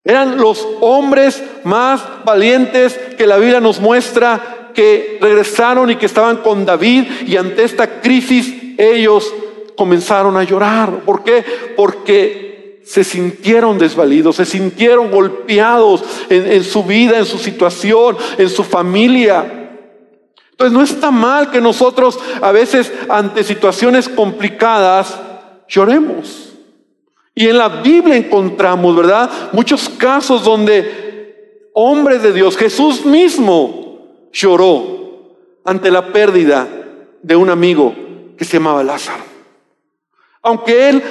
Eran 0.03 0.37
los 0.37 0.67
hombres 0.81 1.43
más 1.63 2.01
valientes 2.23 2.97
que 3.15 3.27
la 3.27 3.37
Biblia 3.37 3.59
nos 3.59 3.79
muestra 3.79 4.64
que 4.75 5.17
regresaron 5.19 5.89
y 5.89 5.95
que 5.95 6.05
estaban 6.05 6.37
con 6.37 6.65
David 6.65 7.05
y 7.25 7.37
ante 7.37 7.63
esta 7.63 8.01
crisis 8.01 8.53
ellos 8.77 9.33
comenzaron 9.75 10.37
a 10.37 10.43
llorar. 10.43 10.99
¿Por 11.05 11.23
qué? 11.23 11.43
Porque 11.75 12.81
se 12.85 13.03
sintieron 13.03 13.79
desvalidos, 13.79 14.35
se 14.35 14.45
sintieron 14.45 15.09
golpeados 15.09 16.03
en, 16.29 16.63
su 16.63 16.83
vida, 16.83 17.17
en 17.17 17.25
su 17.25 17.39
situación, 17.39 18.15
en 18.37 18.49
su 18.49 18.63
familia. 18.63 19.71
Entonces 20.51 20.71
no 20.71 20.83
está 20.83 21.09
mal 21.09 21.49
que 21.49 21.59
nosotros 21.59 22.19
a 22.41 22.51
veces 22.51 22.91
ante 23.09 23.43
situaciones 23.43 24.07
complicadas 24.07 25.19
lloremos. 25.67 26.53
Y 27.33 27.47
en 27.47 27.57
la 27.57 27.67
Biblia 27.67 28.15
encontramos, 28.15 28.95
¿verdad? 28.95 29.29
Muchos 29.51 29.89
casos 29.89 30.43
donde 30.43 31.69
hombres 31.73 32.23
de 32.23 32.31
Dios, 32.31 32.55
Jesús 32.55 33.03
mismo, 33.03 33.84
lloró 34.35 35.31
ante 35.63 35.89
la 35.89 36.11
pérdida 36.11 36.67
de 37.23 37.35
un 37.35 37.49
amigo 37.49 37.95
que 38.37 38.45
se 38.45 38.57
llamaba 38.57 38.83
Lázaro. 38.83 39.23
Aunque 40.43 40.89
él 40.89 41.03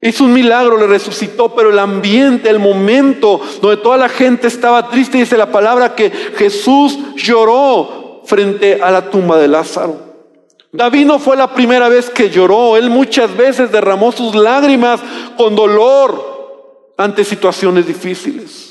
hizo 0.00 0.24
un 0.24 0.32
milagro, 0.32 0.76
le 0.76 0.86
resucitó, 0.86 1.54
pero 1.54 1.70
el 1.70 1.78
ambiente, 1.78 2.50
el 2.50 2.58
momento 2.58 3.40
donde 3.62 3.78
toda 3.78 3.96
la 3.96 4.08
gente 4.08 4.48
estaba 4.48 4.90
triste, 4.90 5.18
dice 5.18 5.38
la 5.38 5.50
palabra 5.50 5.94
que 5.94 6.10
Jesús 6.10 6.98
lloró 7.16 8.22
frente 8.24 8.80
a 8.82 8.90
la 8.90 9.08
tumba 9.08 9.38
de 9.38 9.48
Lázaro. 9.48 10.10
David 10.72 11.06
no 11.06 11.18
fue 11.18 11.36
la 11.36 11.54
primera 11.54 11.88
vez 11.88 12.10
que 12.10 12.28
lloró, 12.28 12.76
él 12.76 12.90
muchas 12.90 13.34
veces 13.36 13.72
derramó 13.72 14.12
sus 14.12 14.34
lágrimas 14.34 15.00
con 15.36 15.56
dolor 15.56 16.92
ante 16.96 17.24
situaciones 17.24 17.86
difíciles. 17.86 18.69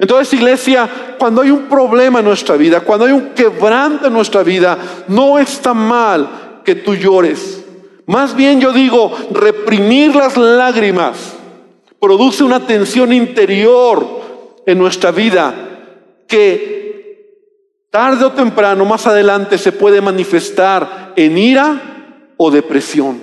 Entonces, 0.00 0.32
iglesia, 0.32 0.88
cuando 1.18 1.42
hay 1.42 1.50
un 1.50 1.68
problema 1.68 2.20
en 2.20 2.24
nuestra 2.24 2.56
vida, 2.56 2.80
cuando 2.80 3.04
hay 3.04 3.12
un 3.12 3.34
quebranto 3.34 4.06
en 4.06 4.14
nuestra 4.14 4.42
vida, 4.42 4.78
no 5.08 5.38
está 5.38 5.74
mal 5.74 6.62
que 6.64 6.74
tú 6.74 6.94
llores. 6.94 7.62
Más 8.06 8.34
bien 8.34 8.62
yo 8.62 8.72
digo, 8.72 9.14
reprimir 9.30 10.16
las 10.16 10.38
lágrimas 10.38 11.34
produce 12.00 12.42
una 12.42 12.66
tensión 12.66 13.12
interior 13.12 14.04
en 14.64 14.78
nuestra 14.78 15.10
vida 15.10 15.54
que 16.26 17.50
tarde 17.90 18.24
o 18.24 18.32
temprano, 18.32 18.86
más 18.86 19.06
adelante, 19.06 19.58
se 19.58 19.70
puede 19.70 20.00
manifestar 20.00 21.12
en 21.14 21.36
ira 21.36 22.32
o 22.38 22.50
depresión. 22.50 23.20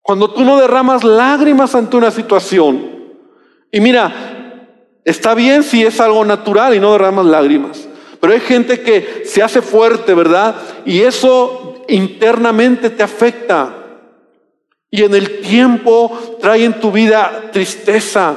Cuando 0.00 0.30
tú 0.30 0.44
no 0.44 0.58
derramas 0.58 1.02
lágrimas 1.02 1.74
ante 1.74 1.96
una 1.96 2.12
situación, 2.12 2.97
y 3.70 3.80
mira, 3.80 4.12
está 5.04 5.34
bien 5.34 5.62
si 5.62 5.84
es 5.84 6.00
algo 6.00 6.24
natural 6.24 6.74
y 6.74 6.80
no 6.80 6.92
derramas 6.92 7.26
lágrimas. 7.26 7.88
Pero 8.20 8.32
hay 8.32 8.40
gente 8.40 8.80
que 8.80 9.22
se 9.24 9.42
hace 9.42 9.62
fuerte, 9.62 10.14
¿verdad? 10.14 10.56
Y 10.84 11.00
eso 11.00 11.84
internamente 11.88 12.90
te 12.90 13.02
afecta. 13.02 13.74
Y 14.90 15.02
en 15.02 15.14
el 15.14 15.40
tiempo 15.40 16.38
trae 16.40 16.64
en 16.64 16.80
tu 16.80 16.90
vida 16.90 17.50
tristeza, 17.52 18.34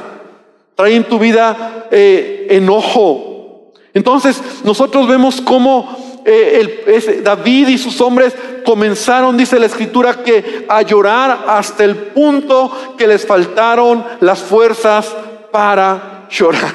trae 0.74 0.94
en 0.94 1.04
tu 1.04 1.18
vida 1.18 1.88
eh, 1.90 2.46
enojo. 2.50 3.72
Entonces 3.94 4.40
nosotros 4.64 5.08
vemos 5.08 5.40
cómo 5.40 6.22
eh, 6.24 7.20
David 7.22 7.68
y 7.68 7.78
sus 7.78 8.00
hombres 8.00 8.34
comenzaron, 8.64 9.36
dice 9.36 9.58
la 9.58 9.66
escritura, 9.66 10.22
que 10.22 10.66
a 10.68 10.82
llorar 10.82 11.44
hasta 11.48 11.84
el 11.84 11.96
punto 11.96 12.94
que 12.96 13.06
les 13.06 13.26
faltaron 13.26 14.04
las 14.20 14.40
fuerzas 14.40 15.12
para 15.52 16.26
llorar. 16.30 16.74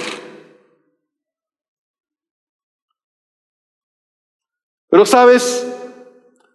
Pero 4.89 5.05
sabes, 5.05 5.67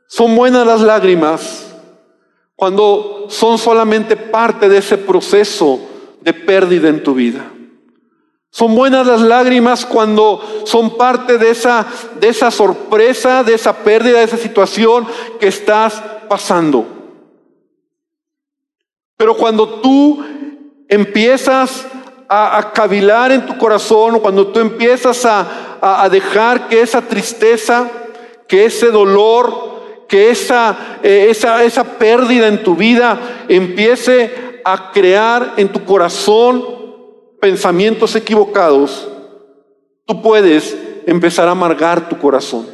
son 0.07 0.35
buenas 0.35 0.67
las 0.67 0.81
lágrimas 0.81 1.75
cuando 2.57 3.26
son 3.29 3.59
solamente 3.59 4.17
parte 4.17 4.69
de 4.69 4.79
ese 4.79 4.97
proceso 4.97 5.81
de 6.21 6.33
pérdida 6.33 6.88
en 6.88 7.02
tu 7.02 7.14
vida. 7.14 7.50
Son 8.50 8.75
buenas 8.75 9.07
las 9.07 9.23
lágrimas 9.23 9.87
cuando 9.87 10.62
son 10.67 10.97
parte 10.99 11.38
de 11.38 11.50
esa, 11.50 11.87
de 12.21 12.29
esa 12.29 12.50
sorpresa, 12.50 13.43
de 13.43 13.55
esa 13.55 13.73
pérdida, 13.73 14.19
de 14.19 14.25
esa 14.25 14.37
situación 14.37 15.07
que 15.41 15.49
estás 15.49 16.02
pasando. 16.29 16.87
Pero 19.17 19.37
cuando 19.37 19.81
tú 19.81 20.23
empiezas 20.88 21.87
a, 22.35 22.73
cavilar 22.73 23.31
en 23.33 23.45
tu 23.45 23.59
corazón, 23.59 24.19
cuando 24.21 24.47
tú 24.47 24.61
empiezas 24.61 25.25
a, 25.25 25.47
a 25.81 26.09
dejar 26.09 26.69
que 26.69 26.81
esa 26.81 27.03
tristeza, 27.03 27.91
que 28.49 28.65
ese 28.65 28.91
dolor, 28.91 29.73
que 30.12 30.31
esa, 30.31 30.99
eh, 31.03 31.29
esa, 31.31 31.65
esa 31.65 31.85
pérdida 31.85 32.47
en 32.47 32.62
tu 32.62 32.77
vida 32.77 33.19
empiece 33.49 34.61
a 34.65 34.93
crear 34.93 35.55
en 35.57 35.69
tu 35.69 35.85
corazón 35.85 36.62
pensamientos 37.41 38.15
equivocados, 38.15 39.09
tú 40.05 40.21
puedes 40.23 40.77
empezar 41.07 41.49
a 41.49 41.53
amargar 41.53 42.09
tu 42.09 42.19
corazón. 42.19 42.67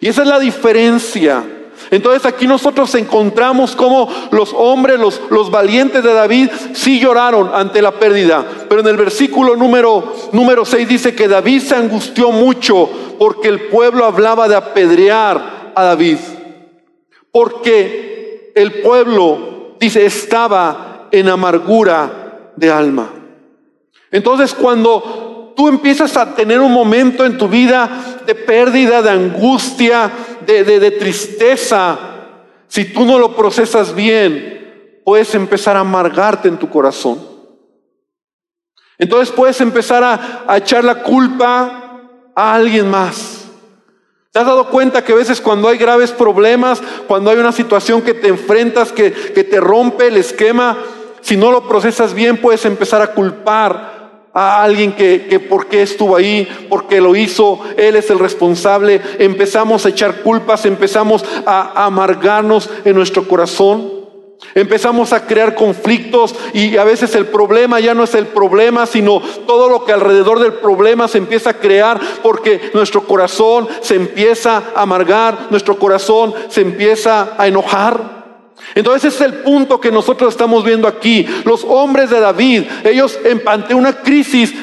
Y 0.00 0.08
esa 0.08 0.22
es 0.22 0.28
la 0.28 0.40
diferencia. 0.40 1.44
Entonces 1.90 2.26
aquí 2.26 2.46
nosotros 2.46 2.94
encontramos 2.94 3.76
como 3.76 4.08
los 4.30 4.52
hombres, 4.56 4.98
los, 4.98 5.20
los, 5.30 5.50
valientes 5.50 6.02
de 6.02 6.12
David, 6.12 6.50
sí 6.72 6.98
lloraron 6.98 7.50
ante 7.54 7.80
la 7.80 7.92
pérdida. 7.92 8.44
Pero 8.68 8.80
en 8.80 8.88
el 8.88 8.96
versículo 8.96 9.56
número, 9.56 10.12
número 10.32 10.64
6 10.64 10.88
dice 10.88 11.14
que 11.14 11.28
David 11.28 11.62
se 11.62 11.76
angustió 11.76 12.30
mucho 12.32 12.88
porque 13.18 13.48
el 13.48 13.68
pueblo 13.68 14.04
hablaba 14.04 14.48
de 14.48 14.56
apedrear 14.56 15.72
a 15.74 15.84
David. 15.84 16.18
Porque 17.30 18.52
el 18.54 18.80
pueblo, 18.80 19.76
dice, 19.78 20.06
estaba 20.06 21.08
en 21.10 21.28
amargura 21.28 22.52
de 22.56 22.70
alma. 22.70 23.10
Entonces 24.10 24.54
cuando 24.54 25.52
tú 25.56 25.68
empiezas 25.68 26.16
a 26.16 26.34
tener 26.34 26.60
un 26.60 26.72
momento 26.72 27.24
en 27.24 27.38
tu 27.38 27.48
vida 27.48 28.18
de 28.26 28.34
pérdida, 28.34 29.02
de 29.02 29.10
angustia, 29.10 30.10
de, 30.46 30.64
de, 30.64 30.90
tristeza, 30.92 31.98
si 32.68 32.86
tú 32.86 33.04
no 33.04 33.18
lo 33.18 33.34
procesas 33.34 33.94
bien, 33.94 35.00
puedes 35.04 35.34
empezar 35.34 35.76
a 35.76 35.80
amargarte 35.80 36.48
en 36.48 36.58
tu 36.58 36.68
corazón. 36.68 37.20
Entonces 38.98 39.34
puedes 39.34 39.60
empezar 39.60 40.02
a, 40.02 40.44
a 40.46 40.56
echar 40.56 40.84
la 40.84 41.02
culpa 41.02 42.00
a 42.34 42.54
alguien 42.54 42.90
más. 42.90 43.44
¿Te 44.32 44.40
has 44.40 44.46
dado 44.46 44.68
cuenta 44.68 45.02
que 45.02 45.12
a 45.12 45.16
veces 45.16 45.40
cuando 45.40 45.68
hay 45.68 45.78
graves 45.78 46.12
problemas, 46.12 46.82
cuando 47.06 47.30
hay 47.30 47.38
una 47.38 47.52
situación 47.52 48.02
que 48.02 48.14
te 48.14 48.28
enfrentas, 48.28 48.92
que, 48.92 49.12
que 49.12 49.44
te 49.44 49.60
rompe 49.60 50.08
el 50.08 50.18
esquema, 50.18 50.76
si 51.22 51.36
no 51.36 51.50
lo 51.50 51.66
procesas 51.66 52.14
bien, 52.14 52.36
puedes 52.36 52.64
empezar 52.66 53.00
a 53.02 53.12
culpar 53.12 53.95
a 54.36 54.62
alguien 54.62 54.92
que, 54.92 55.26
que 55.30 55.40
por 55.40 55.66
qué 55.66 55.80
estuvo 55.80 56.14
ahí, 56.14 56.46
por 56.68 56.86
qué 56.86 57.00
lo 57.00 57.16
hizo, 57.16 57.58
él 57.78 57.96
es 57.96 58.10
el 58.10 58.18
responsable. 58.18 59.00
Empezamos 59.18 59.86
a 59.86 59.88
echar 59.88 60.20
culpas, 60.20 60.66
empezamos 60.66 61.24
a 61.46 61.86
amargarnos 61.86 62.68
en 62.84 62.94
nuestro 62.94 63.26
corazón. 63.26 63.96
Empezamos 64.54 65.14
a 65.14 65.26
crear 65.26 65.54
conflictos 65.54 66.34
y 66.52 66.76
a 66.76 66.84
veces 66.84 67.14
el 67.14 67.26
problema 67.26 67.80
ya 67.80 67.94
no 67.94 68.04
es 68.04 68.14
el 68.14 68.26
problema, 68.26 68.86
sino 68.86 69.20
todo 69.46 69.68
lo 69.70 69.84
que 69.84 69.92
alrededor 69.92 70.38
del 70.38 70.54
problema 70.54 71.08
se 71.08 71.18
empieza 71.18 71.50
a 71.50 71.58
crear 71.58 71.98
porque 72.22 72.70
nuestro 72.74 73.04
corazón 73.04 73.68
se 73.80 73.96
empieza 73.96 74.62
a 74.74 74.82
amargar, 74.82 75.48
nuestro 75.50 75.78
corazón 75.78 76.34
se 76.48 76.60
empieza 76.60 77.34
a 77.38 77.46
enojar. 77.46 78.15
Entonces 78.74 79.14
ese 79.14 79.24
es 79.24 79.32
el 79.32 79.38
punto 79.40 79.80
que 79.80 79.90
nosotros 79.90 80.34
estamos 80.34 80.64
viendo 80.64 80.88
aquí. 80.88 81.26
Los 81.44 81.64
hombres 81.64 82.10
de 82.10 82.20
David, 82.20 82.64
ellos 82.84 83.18
ante 83.46 83.74
una 83.74 84.02
crisis 84.02 84.54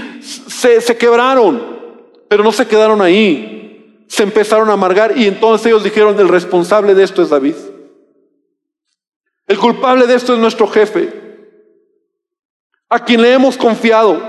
se, 0.47 0.81
se 0.81 0.97
quebraron, 0.97 1.61
pero 2.27 2.43
no 2.43 2.51
se 2.51 2.67
quedaron 2.67 3.01
ahí. 3.01 4.05
Se 4.07 4.23
empezaron 4.23 4.69
a 4.69 4.73
amargar 4.73 5.17
y 5.17 5.25
entonces 5.25 5.67
ellos 5.67 5.83
dijeron, 5.83 6.19
el 6.19 6.27
responsable 6.27 6.93
de 6.93 7.03
esto 7.03 7.21
es 7.21 7.29
David. 7.29 7.55
El 9.47 9.57
culpable 9.57 10.07
de 10.07 10.15
esto 10.15 10.33
es 10.33 10.39
nuestro 10.39 10.67
jefe, 10.67 11.11
a 12.89 13.03
quien 13.03 13.21
le 13.21 13.33
hemos 13.33 13.57
confiado. 13.57 14.21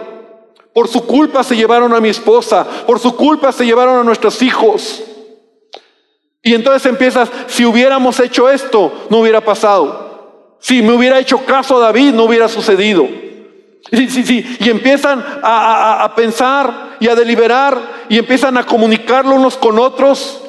Por 0.73 0.89
su 0.89 1.07
culpa 1.07 1.45
se 1.45 1.55
llevaron 1.55 1.95
a 1.95 2.01
mi 2.01 2.09
esposa, 2.09 2.67
por 2.87 2.99
su 2.99 3.15
culpa 3.15 3.53
se 3.53 3.65
llevaron 3.65 3.99
a 3.99 4.05
nuestros 4.05 4.43
hijos. 4.43 5.03
Y 6.47 6.55
entonces 6.55 6.85
empiezas, 6.85 7.31
si 7.47 7.65
hubiéramos 7.65 8.21
hecho 8.21 8.51
esto, 8.51 9.07
no 9.09 9.19
hubiera 9.19 9.41
pasado. 9.41 10.59
Si 10.61 10.83
me 10.83 10.93
hubiera 10.93 11.19
hecho 11.19 11.39
caso 11.47 11.79
a 11.79 11.87
David, 11.87 12.13
no 12.13 12.25
hubiera 12.25 12.49
sucedido. 12.49 13.09
Sí, 13.91 14.09
sí, 14.11 14.25
sí. 14.25 14.57
Y 14.61 14.69
empiezan 14.69 15.25
a, 15.43 16.05
a 16.05 16.15
pensar 16.15 16.97
y 17.01 17.09
a 17.09 17.15
deliberar 17.15 18.05
y 18.11 18.19
empiezan 18.19 18.59
a 18.59 18.67
comunicarlo 18.67 19.35
unos 19.35 19.57
con 19.57 19.79
otros. 19.79 20.43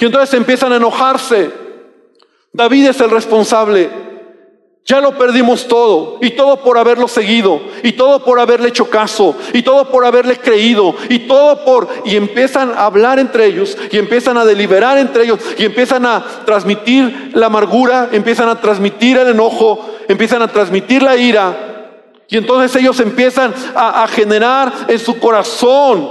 Y 0.00 0.06
entonces 0.06 0.32
empiezan 0.34 0.72
a 0.72 0.76
enojarse. 0.76 1.50
David 2.50 2.86
es 2.88 3.00
el 3.02 3.10
responsable. 3.10 3.90
Ya 4.86 5.00
lo 5.00 5.16
perdimos 5.16 5.66
todo, 5.66 6.18
y 6.20 6.30
todo 6.32 6.62
por 6.62 6.76
haberlo 6.76 7.08
seguido, 7.08 7.58
y 7.82 7.92
todo 7.92 8.22
por 8.22 8.38
haberle 8.38 8.68
hecho 8.68 8.90
caso, 8.90 9.34
y 9.54 9.62
todo 9.62 9.90
por 9.90 10.04
haberle 10.04 10.36
creído, 10.36 10.94
y 11.08 11.20
todo 11.20 11.64
por... 11.64 11.88
Y 12.04 12.16
empiezan 12.16 12.70
a 12.70 12.84
hablar 12.84 13.18
entre 13.18 13.46
ellos, 13.46 13.78
y 13.90 13.96
empiezan 13.96 14.36
a 14.36 14.44
deliberar 14.44 14.98
entre 14.98 15.24
ellos, 15.24 15.40
y 15.56 15.64
empiezan 15.64 16.04
a 16.04 16.22
transmitir 16.44 17.30
la 17.32 17.46
amargura, 17.46 18.10
empiezan 18.12 18.50
a 18.50 18.60
transmitir 18.60 19.16
el 19.16 19.28
enojo, 19.28 19.88
empiezan 20.06 20.42
a 20.42 20.48
transmitir 20.48 21.02
la 21.02 21.16
ira, 21.16 22.10
y 22.28 22.36
entonces 22.36 22.76
ellos 22.76 23.00
empiezan 23.00 23.54
a, 23.74 24.02
a 24.02 24.08
generar 24.08 24.70
en 24.88 24.98
su 24.98 25.18
corazón 25.18 26.10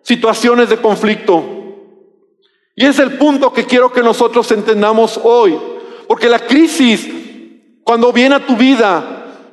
situaciones 0.00 0.70
de 0.70 0.78
conflicto. 0.78 1.44
Y 2.74 2.86
es 2.86 2.98
el 2.98 3.18
punto 3.18 3.52
que 3.52 3.64
quiero 3.64 3.92
que 3.92 4.02
nosotros 4.02 4.50
entendamos 4.52 5.20
hoy, 5.22 5.58
porque 6.08 6.30
la 6.30 6.38
crisis 6.38 7.19
cuando 7.90 8.12
viene 8.12 8.36
a 8.36 8.46
tu 8.46 8.54
vida, 8.54 9.02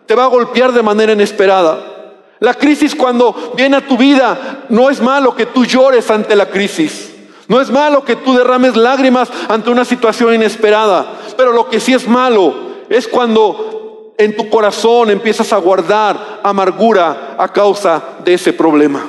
te 0.06 0.13
va 0.13 0.26
a 0.26 0.28
golpear 0.28 0.71
de 0.71 0.84
manera 0.84 1.12
inesperada. 1.12 2.13
La 2.38 2.54
crisis 2.54 2.93
cuando 2.93 3.54
viene 3.58 3.78
a 3.78 3.88
tu 3.88 3.97
vida, 3.97 4.65
no 4.69 4.91
es 4.91 5.02
malo 5.02 5.36
que 5.36 5.47
tú 5.47 5.65
llores 5.65 6.12
ante 6.12 6.36
la 6.36 6.47
crisis. 6.47 7.15
No 7.47 7.60
es 7.60 7.71
malo 7.71 8.06
que 8.06 8.15
tú 8.15 8.36
derrames 8.36 8.76
lágrimas 8.76 9.32
ante 9.50 9.71
una 9.71 9.84
situación 9.84 10.36
inesperada. 10.36 11.13
Pero 11.36 11.52
lo 11.52 11.67
que 11.67 11.80
sí 11.80 11.95
es 11.95 12.08
malo 12.08 12.54
es 12.89 13.08
cuando 13.08 14.13
en 14.19 14.36
tu 14.36 14.52
corazón 14.52 15.10
empiezas 15.10 15.52
a 15.52 15.58
guardar 15.58 16.41
amargura 16.43 17.38
a 17.39 17.52
causa 17.52 18.04
de 18.23 18.36
ese 18.36 18.54
problema. 18.54 19.04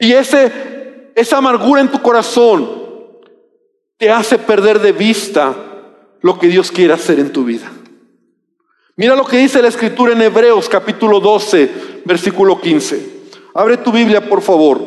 Y 0.00 0.12
esa 0.12 1.36
amargura 1.36 1.82
en 1.82 1.88
tu 1.92 2.02
corazón 2.02 2.68
te 3.96 4.10
hace 4.10 4.38
perder 4.38 4.80
de 4.80 4.90
vista 4.90 5.54
lo 6.24 6.38
que 6.38 6.48
Dios 6.48 6.72
quiere 6.72 6.94
hacer 6.94 7.20
en 7.20 7.30
tu 7.30 7.44
vida. 7.44 7.70
Mira 8.96 9.14
lo 9.14 9.26
que 9.26 9.36
dice 9.36 9.60
la 9.60 9.68
escritura 9.68 10.14
en 10.14 10.22
Hebreos 10.22 10.70
capítulo 10.70 11.20
12, 11.20 12.00
versículo 12.06 12.58
15. 12.58 13.26
Abre 13.52 13.76
tu 13.76 13.92
Biblia, 13.92 14.26
por 14.26 14.40
favor. 14.40 14.80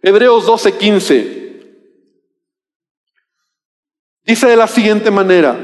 Hebreos 0.00 0.46
12, 0.46 0.78
15. 0.78 1.76
Dice 4.24 4.46
de 4.46 4.56
la 4.56 4.66
siguiente 4.66 5.10
manera. 5.10 5.54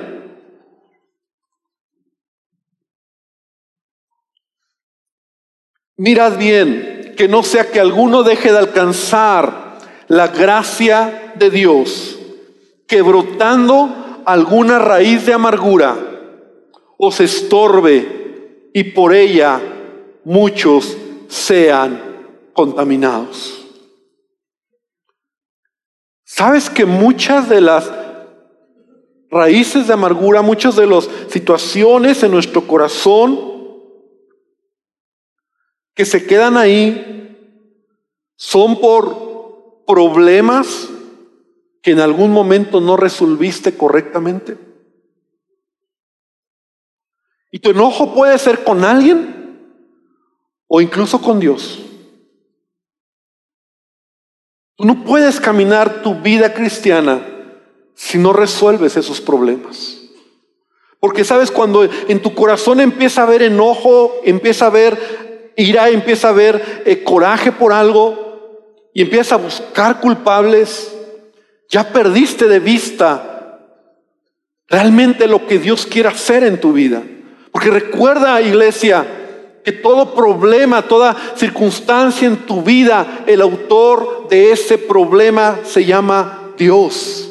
Mirad 5.96 6.37
bien, 6.37 7.14
que 7.16 7.26
no 7.26 7.42
sea 7.42 7.70
que 7.70 7.80
alguno 7.80 8.22
deje 8.22 8.52
de 8.52 8.59
alcanzar 8.59 9.78
la 10.09 10.28
gracia 10.28 11.33
de 11.37 11.48
Dios, 11.48 12.18
que 12.87 13.00
brotando 13.00 13.99
alguna 14.24 14.78
raíz 14.78 15.26
de 15.26 15.33
amargura 15.33 15.96
os 16.98 17.20
estorbe 17.20 18.70
y 18.74 18.85
por 18.85 19.14
ella 19.14 19.61
muchos 20.24 20.96
sean 21.28 22.00
contaminados. 22.52 23.66
¿Sabes 26.24 26.70
que 26.70 26.85
muchas 26.85 27.48
de 27.48 27.61
las 27.61 27.90
raíces 29.30 29.87
de 29.87 29.94
amargura, 29.94 30.42
muchas 30.42 30.76
de 30.76 30.87
las 30.87 31.09
situaciones 31.28 32.22
en 32.22 32.33
nuestro 32.33 32.66
corazón 32.66 33.38
que 35.94 36.04
se 36.04 36.26
quedan 36.26 36.56
ahí 36.56 37.37
son 38.37 38.80
por 38.80 39.85
problemas 39.87 40.88
que 41.82 41.92
en 41.92 42.00
algún 42.00 42.32
momento 42.32 42.80
no 42.80 42.96
resolviste 42.96 43.76
correctamente. 43.76 44.58
Y 47.50 47.58
tu 47.58 47.70
enojo 47.70 48.14
puede 48.14 48.38
ser 48.38 48.62
con 48.64 48.84
alguien 48.84 49.40
o 50.68 50.80
incluso 50.80 51.20
con 51.20 51.40
Dios. 51.40 51.80
Tú 54.76 54.84
no 54.84 55.04
puedes 55.04 55.40
caminar 55.40 56.02
tu 56.02 56.14
vida 56.20 56.54
cristiana 56.54 57.26
si 57.94 58.18
no 58.18 58.32
resuelves 58.32 58.96
esos 58.96 59.20
problemas. 59.20 59.98
Porque 61.00 61.24
sabes, 61.24 61.50
cuando 61.50 61.84
en 61.84 62.22
tu 62.22 62.34
corazón 62.34 62.80
empieza 62.80 63.22
a 63.22 63.24
haber 63.24 63.42
enojo, 63.42 64.20
empieza 64.22 64.66
a 64.66 64.68
haber 64.68 65.52
ira, 65.56 65.88
empieza 65.88 66.28
a 66.28 66.30
haber 66.30 66.82
eh, 66.86 67.02
coraje 67.02 67.52
por 67.52 67.72
algo 67.72 68.80
y 68.94 69.02
empieza 69.02 69.34
a 69.34 69.38
buscar 69.38 70.00
culpables, 70.00 70.94
ya 71.70 71.92
perdiste 71.92 72.48
de 72.48 72.59
vista 72.59 73.59
realmente 74.68 75.26
lo 75.26 75.46
que 75.46 75.59
Dios 75.59 75.87
quiere 75.87 76.09
hacer 76.09 76.42
en 76.42 76.61
tu 76.61 76.72
vida. 76.72 77.02
Porque 77.52 77.70
recuerda, 77.70 78.42
iglesia, 78.42 79.06
que 79.64 79.72
todo 79.72 80.14
problema, 80.14 80.83
toda 80.83 81.16
circunstancia 81.37 82.26
en 82.26 82.38
tu 82.38 82.62
vida, 82.62 83.24
el 83.26 83.40
autor 83.40 84.28
de 84.28 84.52
ese 84.52 84.78
problema 84.78 85.61
se 85.64 85.85
llama 85.85 86.52
Dios. 86.59 87.30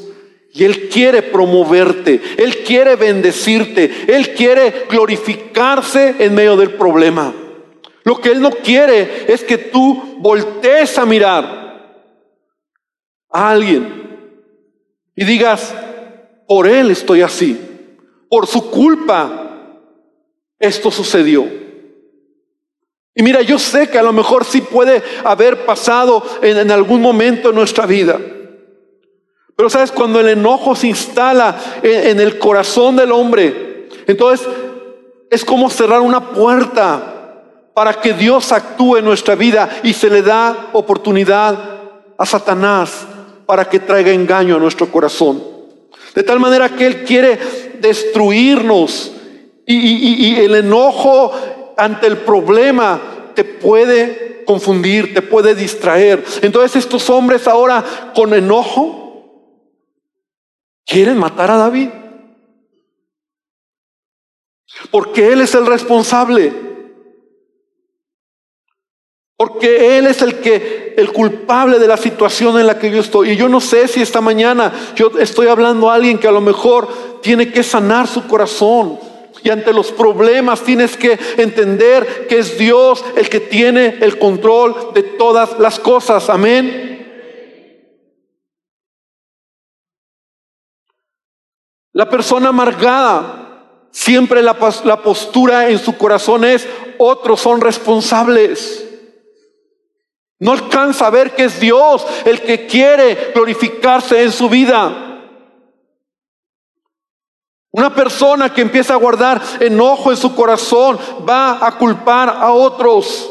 Y 0.54 0.64
Él 0.64 0.90
quiere 0.90 1.22
promoverte, 1.22 2.22
Él 2.38 2.64
quiere 2.64 2.96
bendecirte, 2.96 4.06
Él 4.08 4.34
quiere 4.34 4.86
glorificarse 4.90 6.16
en 6.20 6.34
medio 6.34 6.56
del 6.56 6.72
problema. 6.72 7.34
Lo 8.04 8.20
que 8.20 8.30
Él 8.30 8.42
no 8.42 8.52
quiere 8.52 9.26
es 9.28 9.44
que 9.44 9.58
tú 9.58 10.18
voltees 10.20 10.98
a 10.98 11.06
mirar 11.06 11.60
a 13.32 13.50
alguien 13.52 13.99
y 15.20 15.26
digas, 15.26 15.76
por 16.48 16.66
Él 16.66 16.92
estoy 16.92 17.24
así, 17.24 17.60
por 18.30 18.48
su 18.48 18.72
culpa 18.72 19.48
esto 20.58 20.90
sucedió. 20.90 21.46
Y 23.14 23.22
mira, 23.22 23.42
yo 23.42 23.60
sé 23.60 23.90
que 23.90 24.00
a 24.00 24.04
lo 24.04 24.14
mejor 24.14 24.46
sí 24.46 24.62
puede 24.62 25.04
haber 25.26 25.66
pasado 25.66 26.24
en, 26.42 26.72
algún 26.72 27.02
momento 27.02 27.50
en 27.50 27.56
nuestra 27.56 27.86
vida. 27.86 28.18
Pero 29.58 29.70
sabes, 29.70 29.92
cuando 29.92 30.22
el 30.22 30.30
enojo 30.30 30.74
se 30.74 30.88
instala 30.88 31.60
en, 31.84 32.18
el 32.22 32.40
corazón 32.40 32.96
del 32.96 33.12
hombre, 33.12 33.90
entonces 34.08 34.48
es 35.30 35.44
como 35.44 35.70
cerrar 35.70 36.00
una 36.00 36.30
puerta 36.30 37.44
para 37.74 38.00
que 38.00 38.14
Dios 38.14 38.54
actúe 38.54 38.96
en 38.96 39.04
nuestra 39.04 39.36
vida 39.36 39.82
y 39.84 39.92
se 39.92 40.10
le 40.10 40.22
da 40.22 40.70
oportunidad 40.72 41.58
a 42.18 42.26
Satanás 42.26 43.06
para 43.50 43.68
que 43.68 43.80
traiga 43.80 44.12
engaño 44.12 44.58
a 44.58 44.60
nuestro 44.60 44.92
corazón. 44.92 45.44
De 46.14 46.22
tal 46.22 46.40
manera 46.40 46.70
que 46.70 46.86
Él 46.86 47.04
quiere 47.04 47.40
destruirnos, 47.82 49.12
y, 49.66 50.36
el 50.36 50.54
enojo 50.54 51.32
ante 51.76 52.06
el 52.06 52.18
problema 52.18 53.32
te 53.34 53.44
puede 53.44 54.44
confundir, 54.46 55.16
te 55.16 55.24
puede 55.24 55.56
distraer. 55.56 56.24
Entonces 56.44 56.76
estos 56.76 57.10
hombres 57.10 57.48
ahora 57.48 57.84
con 58.14 58.36
enojo 58.36 59.58
quieren 60.86 61.18
matar 61.18 61.50
a 61.50 61.58
David. 61.58 61.90
Porque 64.92 65.34
Él 65.34 65.42
es 65.42 65.56
el 65.56 65.66
responsable. 65.66 66.54
Porque 69.40 69.98
Él 69.98 70.08
es 70.08 70.22
el 70.22 70.42
que, 70.42 70.96
el 70.98 71.14
culpable 71.14 71.80
de 71.80 71.88
la 71.88 71.96
situación 71.96 72.60
en 72.60 72.68
la 72.68 72.78
que 72.78 72.92
yo 72.92 73.00
estoy. 73.00 73.30
Y 73.30 73.36
yo 73.38 73.48
no 73.48 73.62
sé 73.62 73.88
si 73.88 74.02
esta 74.02 74.20
mañana 74.20 74.74
yo 74.98 75.12
estoy 75.18 75.48
hablando 75.48 75.90
a 75.90 75.96
alguien 75.96 76.18
que 76.18 76.28
a 76.28 76.32
lo 76.34 76.42
mejor 76.42 76.90
tiene 77.22 77.50
que 77.50 77.64
sanar 77.64 78.06
su 78.06 78.28
corazón. 78.28 79.00
Y 79.42 79.50
ante 79.50 79.72
los 79.72 79.94
problemas 79.94 80.62
tienes 80.62 80.98
que 80.98 81.18
entender 81.38 82.28
que 82.28 82.40
es 82.40 82.58
Dios 82.58 83.06
el 83.16 83.30
que 83.30 83.40
tiene 83.40 84.00
el 84.02 84.20
control 84.20 84.92
de 84.94 85.04
todas 85.04 85.58
las 85.58 85.80
cosas. 85.80 86.30
Amén. 86.30 87.40
La 91.94 92.10
persona 92.10 92.50
amargada, 92.50 93.88
siempre 93.92 94.42
la, 94.42 94.58
la 94.84 95.02
postura 95.02 95.70
en 95.70 95.80
su 95.80 95.98
corazón 95.98 96.44
es, 96.44 96.68
otros 96.98 97.40
son 97.40 97.62
responsables. 97.62 98.89
No 100.40 100.54
alcanza 100.54 101.08
a 101.08 101.10
ver 101.10 101.36
que 101.36 101.46
es 101.46 101.60
Dios 101.60 102.06
el 102.26 102.42
que 102.42 102.66
quiere 102.66 103.32
glorificarse 103.34 104.24
en 104.24 104.32
su 104.32 104.48
vida. 104.48 105.06
Una 107.72 107.94
persona 107.94 108.52
que 108.54 108.62
empieza 108.62 108.94
a 108.94 108.98
guardar 108.98 109.42
enojo 109.60 110.12
en 110.12 110.18
su 110.18 110.34
corazón 110.34 110.98
va 111.28 111.66
a 111.66 111.78
culpar 111.78 112.30
a 112.30 112.52
otros. 112.52 113.30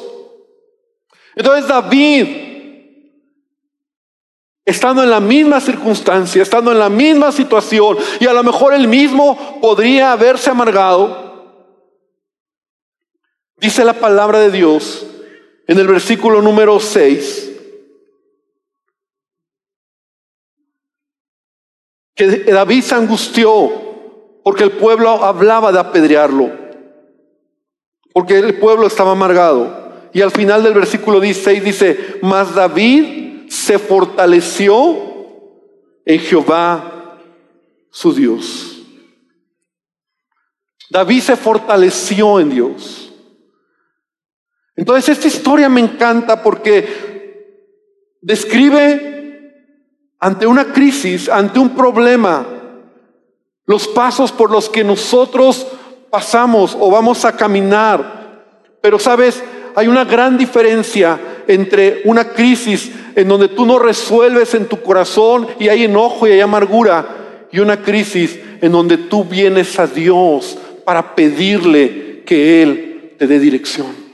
Entonces 1.35 1.67
David, 1.67 2.27
estando 4.65 5.03
en 5.03 5.11
la 5.11 5.19
misma 5.19 5.61
circunstancia, 5.61 6.43
estando 6.43 6.73
en 6.73 6.79
la 6.79 6.91
misma 6.91 7.33
situación, 7.33 7.97
y 8.21 8.27
a 8.27 8.33
lo 8.35 8.45
mejor 8.45 8.75
él 8.75 8.87
mismo 8.87 9.59
podría 9.61 10.13
haberse 10.13 10.51
amargado, 10.51 11.27
dice 13.57 13.83
la 13.83 13.95
palabra 13.95 14.41
de 14.41 14.51
Dios 14.51 15.07
en 15.69 15.79
el 15.79 15.87
versículo 15.87 16.41
número 16.41 16.81
6, 16.81 17.53
que 22.15 22.27
David 22.27 22.83
se 22.83 22.95
angustió 22.95 23.71
porque 24.43 24.65
el 24.65 24.73
pueblo 24.73 25.11
hablaba 25.25 25.71
de 25.71 25.79
apedrearlo, 25.79 26.51
porque 28.15 28.39
el 28.39 28.59
pueblo 28.59 28.87
estaba 28.87 29.13
amargado. 29.13 30.09
Y 30.15 30.23
al 30.23 30.31
final 30.31 30.63
del 30.63 30.73
versículo 30.73 31.21
16 31.21 31.63
dice, 31.63 32.19
mas 32.23 32.55
David 32.55 33.51
se 33.51 33.79
fortaleció 33.79 34.97
en 36.07 36.19
Jehová 36.19 37.19
su 37.91 38.15
Dios. 38.15 38.83
David 40.89 41.21
se 41.21 41.37
fortaleció 41.37 42.41
en 42.41 42.49
Dios. 42.49 43.08
Entonces 44.79 45.09
esta 45.09 45.27
historia 45.27 45.69
me 45.69 45.81
encanta 45.81 46.41
porque 46.41 46.87
describe 48.21 49.53
ante 50.21 50.47
una 50.47 50.73
crisis, 50.73 51.29
ante 51.29 51.59
un 51.59 51.71
problema, 51.71 52.47
los 53.67 53.89
pasos 53.89 54.31
por 54.31 54.53
los 54.53 54.69
que 54.69 54.85
nosotros 54.85 55.67
pasamos 56.11 56.77
o 56.79 56.93
vamos 56.93 57.25
a 57.25 57.37
caminar. 57.37 58.45
Pero 58.81 59.01
sabes, 59.01 59.43
hay 59.75 59.89
una 59.89 60.05
gran 60.05 60.39
diferencia 60.39 61.19
entre 61.49 62.03
una 62.05 62.29
crisis 62.29 62.93
en 63.17 63.27
donde 63.27 63.49
tú 63.49 63.67
no 63.67 63.81
resuelves 63.81 64.55
en 64.55 64.67
tu 64.67 64.81
corazón 64.81 65.49
y 65.59 65.67
hay 65.67 65.87
enojo 65.87 66.29
y 66.29 66.31
hay 66.31 66.41
amargura 66.41 67.49
y 67.51 67.59
una 67.59 67.83
crisis 67.83 68.39
en 68.61 68.71
donde 68.71 68.97
tú 68.97 69.25
vienes 69.25 69.77
a 69.81 69.89
Dios 69.89 70.57
para 70.85 71.17
pedirle 71.17 72.23
que 72.25 72.63
Él 72.63 73.15
te 73.19 73.27
dé 73.27 73.41
dirección. 73.41 74.08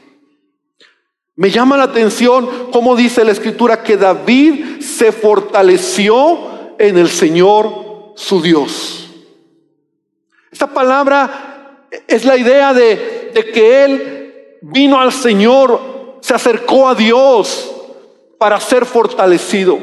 Me 1.37 1.51
llama 1.51 1.77
la 1.77 1.85
atención 1.85 2.69
cómo 2.73 2.95
dice 2.95 3.25
la 3.25 3.33
escritura 3.33 3.83
que 3.83 3.97
David 3.97 4.81
se 4.81 5.11
fortaleció 5.11 6.77
en 6.79 6.97
el 6.97 7.09
Señor 7.09 8.13
su 8.17 8.41
Dios. 8.41 9.09
Esta 10.53 10.69
palabra 10.69 11.89
es 12.07 12.25
la 12.25 12.37
idea 12.37 12.73
de, 12.73 13.33
que 13.53 13.85
Él 13.85 14.59
vino 14.63 15.01
al 15.01 15.13
Señor, 15.13 16.19
se 16.21 16.35
acercó 16.35 16.89
a 16.89 16.95
Dios 16.95 17.75
para 18.39 18.61
ser 18.61 18.87
fortalecido. 18.87 19.81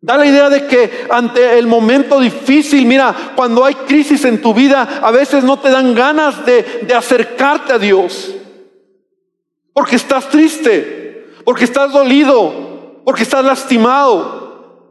Da 0.00 0.16
la 0.16 0.26
idea 0.26 0.48
de 0.48 0.68
que 0.68 1.06
ante 1.10 1.58
el 1.58 1.66
momento 1.66 2.20
difícil, 2.20 2.86
mira, 2.86 3.32
cuando 3.34 3.64
hay 3.64 3.74
crisis 3.74 4.24
en 4.24 4.40
tu 4.40 4.54
vida, 4.54 5.00
a 5.02 5.10
veces 5.10 5.42
no 5.42 5.58
te 5.58 5.70
dan 5.70 5.92
ganas 5.92 6.46
de, 6.46 6.86
acercarte 6.96 7.72
a 7.72 7.78
Dios. 7.78 8.32
Porque 9.78 9.94
estás 9.94 10.28
triste, 10.28 11.28
porque 11.44 11.62
estás 11.62 11.92
dolido, 11.92 13.00
porque 13.04 13.22
estás 13.22 13.44
lastimado. 13.44 14.90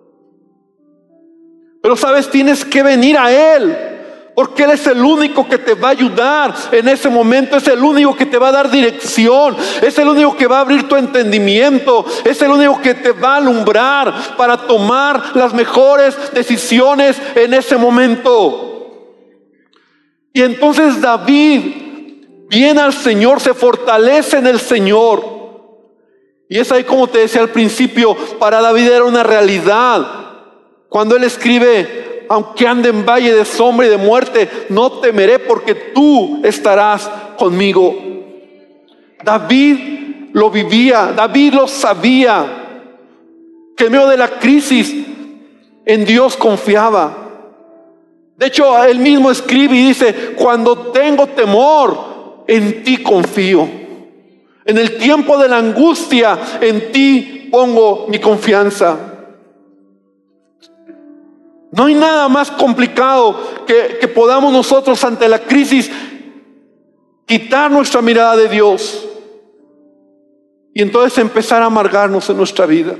Pero 1.81 1.97
sabes, 1.97 2.29
tienes 2.29 2.63
que 2.63 2.81
venir 2.83 3.17
a 3.17 3.29
Él. 3.29 3.77
Porque 4.33 4.63
Él 4.63 4.69
es 4.69 4.87
el 4.87 5.03
único 5.03 5.45
que 5.45 5.57
te 5.57 5.73
va 5.73 5.89
a 5.89 5.91
ayudar 5.91 6.53
en 6.71 6.87
ese 6.87 7.09
momento, 7.09 7.57
es 7.57 7.67
el 7.67 7.83
único 7.83 8.15
que 8.15 8.27
te 8.27 8.37
va 8.37 8.47
a 8.47 8.53
dar 8.53 8.71
dirección, 8.71 9.57
es 9.81 9.97
el 9.97 10.07
único 10.07 10.37
que 10.37 10.47
va 10.47 10.59
a 10.59 10.61
abrir 10.61 10.87
tu 10.87 10.95
entendimiento, 10.95 12.05
es 12.23 12.41
el 12.41 12.51
único 12.51 12.79
que 12.79 12.93
te 12.93 13.11
va 13.11 13.33
a 13.33 13.37
alumbrar 13.39 14.37
para 14.37 14.55
tomar 14.55 15.35
las 15.35 15.53
mejores 15.53 16.15
decisiones 16.31 17.21
en 17.35 17.53
ese 17.53 17.75
momento. 17.75 19.35
Y 20.31 20.43
entonces 20.43 21.01
David 21.01 21.86
viene 22.49 22.81
al 22.81 22.93
Señor, 22.93 23.39
se 23.39 23.53
fortalece 23.53 24.37
en 24.37 24.47
el 24.47 24.59
Señor. 24.59 25.37
Y 26.49 26.59
es 26.59 26.71
ahí 26.71 26.83
como 26.83 27.07
te 27.07 27.19
decía 27.19 27.41
al 27.41 27.49
principio, 27.49 28.15
para 28.39 28.61
David 28.61 28.89
era 28.89 29.03
una 29.03 29.23
realidad. 29.23 30.05
Cuando 30.89 31.15
él 31.15 31.23
escribe 31.23 32.07
aunque 32.29 32.67
ande 32.67 32.89
en 32.89 33.05
valle 33.05 33.33
de 33.33 33.45
sombra 33.45 33.87
y 33.87 33.89
de 33.89 33.97
muerte, 33.97 34.49
no 34.69 34.91
temeré 34.99 35.39
porque 35.39 35.75
tú 35.75 36.41
estarás 36.43 37.09
conmigo. 37.37 37.95
David 39.23 40.29
lo 40.33 40.49
vivía, 40.49 41.13
David 41.15 41.53
lo 41.53 41.67
sabía, 41.67 42.81
que 43.75 43.85
en 43.85 43.91
medio 43.91 44.07
de 44.07 44.17
la 44.17 44.39
crisis 44.39 44.93
en 45.85 46.05
Dios 46.05 46.35
confiaba. 46.35 47.25
De 48.35 48.47
hecho, 48.47 48.83
él 48.83 48.99
mismo 48.99 49.31
escribe 49.31 49.75
y 49.75 49.87
dice, 49.87 50.33
cuando 50.35 50.91
tengo 50.91 51.27
temor, 51.27 51.97
en 52.47 52.83
ti 52.83 53.03
confío. 53.03 53.67
En 54.65 54.77
el 54.77 54.97
tiempo 54.97 55.37
de 55.37 55.47
la 55.47 55.57
angustia, 55.57 56.37
en 56.61 56.91
ti 56.91 57.47
pongo 57.51 58.07
mi 58.09 58.19
confianza. 58.19 59.07
No 61.71 61.85
hay 61.85 61.95
nada 61.95 62.27
más 62.29 62.49
complicado 62.51 63.65
que, 63.65 64.07
podamos 64.07 64.51
nosotros 64.51 65.03
ante 65.03 65.27
la 65.27 65.39
crisis 65.39 65.91
quitar 67.25 67.69
nuestra 67.69 68.01
mirada 68.01 68.37
de 68.37 68.47
Dios 68.47 69.07
y 70.73 70.81
entonces 70.81 71.17
empezar 71.19 71.61
a 71.61 71.65
amargarnos 71.65 72.29
en 72.29 72.37
nuestra 72.37 72.65
vida. 72.65 72.95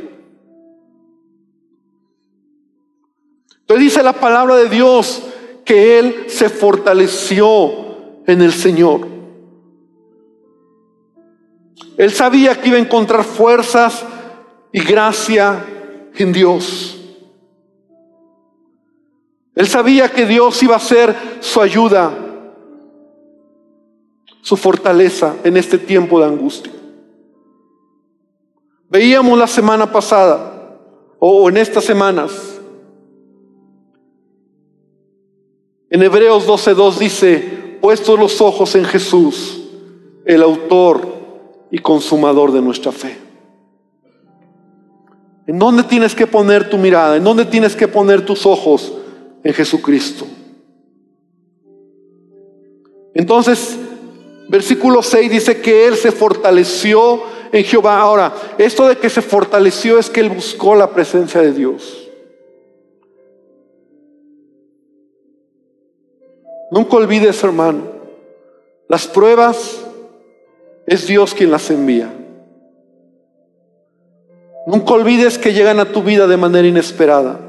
Entonces 3.62 3.84
dice 3.84 4.04
la 4.04 4.14
palabra 4.14 4.58
de 4.58 4.70
Dios 4.70 5.24
que 5.66 6.00
Él 6.00 6.26
se 6.28 6.50
fortaleció 6.50 8.24
en 8.26 8.42
el 8.42 8.54
Señor. 8.54 9.16
Él 11.98 12.12
sabía 12.12 12.60
que 12.60 12.70
iba 12.70 12.78
a 12.78 12.82
encontrar 12.82 13.24
fuerzas 13.24 14.06
y 14.72 14.82
gracia 14.82 15.66
en 16.16 16.32
Dios. 16.32 16.96
Él 19.56 19.68
sabía 19.68 20.10
que 20.10 20.28
Dios 20.28 20.62
iba 20.62 20.76
a 20.76 20.80
ser 20.80 21.16
su 21.40 21.60
ayuda, 21.60 22.12
su 24.42 24.56
fortaleza 24.56 25.36
en 25.44 25.58
este 25.58 25.80
tiempo 25.80 26.20
de 26.20 26.28
angustia. 26.28 26.72
Veíamos 28.90 29.38
la 29.38 29.48
semana 29.48 29.92
pasada 29.92 30.78
o 31.18 31.50
en 31.50 31.58
estas 31.58 31.84
semanas. 31.84 32.60
En 35.90 36.04
Hebreos 36.04 36.48
12:2 36.48 36.98
dice, 37.00 37.78
puestos 37.82 38.20
los 38.20 38.40
ojos 38.42 38.76
en 38.76 38.86
Jesús, 38.86 39.63
el 40.26 40.44
autor 40.44 41.16
y 41.71 41.80
consumador 41.80 42.51
de 42.51 42.62
nuestra 42.62 42.91
fe. 42.91 43.17
¿En 45.45 45.60
dónde 45.60 45.84
tienes 45.84 46.13
que 46.13 46.27
poner 46.27 46.69
tu 46.69 46.77
mirada? 46.77 47.15
¿En 47.15 47.23
dónde 47.23 47.45
tienes 47.45 47.75
que 47.75 47.88
poner 47.88 48.25
tus 48.25 48.45
ojos? 48.45 48.93
en 49.47 49.53
Jesucristo. 49.53 50.27
Entonces, 53.13 53.77
versículo 54.49 55.01
6 55.01 55.32
dice 55.32 55.62
que 55.62 55.88
Él 55.88 55.95
se 55.95 56.12
fortaleció 56.12 57.23
en 57.53 57.63
Jehová. 57.63 58.01
Ahora, 58.01 58.34
esto 58.58 58.88
de 58.88 58.97
que 58.97 59.10
se 59.10 59.21
fortaleció 59.21 59.97
es 59.97 60.10
que 60.10 60.19
Él 60.19 60.30
buscó 60.30 60.75
la 60.75 60.91
presencia 60.91 61.41
de 61.41 61.53
Dios. 61.53 62.10
Nunca 66.69 66.97
olvides, 66.97 67.41
hermano, 67.41 67.84
las 68.89 69.08
pruebas 69.08 69.87
es 70.88 71.06
Dios 71.06 71.34
quien 71.34 71.52
las 71.52 71.69
envía. 71.69 72.12
Nunca 74.65 74.93
olvides 74.93 75.38
que 75.38 75.54
llegan 75.54 75.80
a 75.80 75.91
tu 75.91 76.02
vida 76.02 76.28
de 76.28 76.38
manera 76.38 76.67
inesperada. 76.67 77.39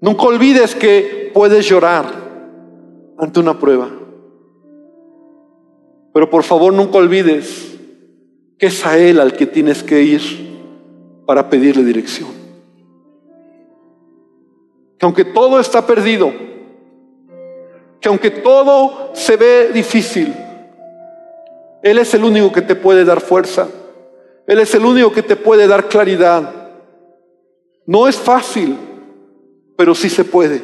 Nunca 0.00 0.22
olvides 0.24 0.74
que 0.74 1.30
puedes 1.32 1.68
llorar 1.68 2.06
ante 3.18 3.40
una 3.40 3.58
prueba. 3.58 3.90
Pero 6.12 6.28
por 6.28 6.42
favor 6.42 6.72
nunca 6.72 6.98
olvides 6.98 7.78
que 8.58 8.66
es 8.66 8.86
a 8.86 8.98
Él 8.98 9.20
al 9.20 9.34
que 9.34 9.46
tienes 9.46 9.82
que 9.82 10.02
ir 10.02 10.20
para 11.26 11.50
pedirle 11.50 11.84
dirección. 11.84 12.30
Que 14.98 15.06
aunque 15.06 15.24
todo 15.24 15.60
está 15.60 15.86
perdido, 15.86 16.32
que 18.02 18.08
aunque 18.08 18.30
todo 18.30 19.12
se 19.14 19.36
ve 19.36 19.70
difícil, 19.72 20.34
Él 21.82 21.98
es 21.98 22.12
el 22.12 22.24
único 22.24 22.52
que 22.52 22.60
te 22.60 22.74
puede 22.74 23.06
dar 23.06 23.22
fuerza. 23.22 23.68
Él 24.46 24.58
es 24.58 24.74
el 24.74 24.84
único 24.84 25.10
que 25.12 25.22
te 25.22 25.36
puede 25.36 25.66
dar 25.66 25.88
claridad. 25.88 26.52
No 27.86 28.06
es 28.06 28.16
fácil 28.16 28.76
pero 29.76 29.94
sí 29.94 30.08
se 30.08 30.24
puede. 30.24 30.62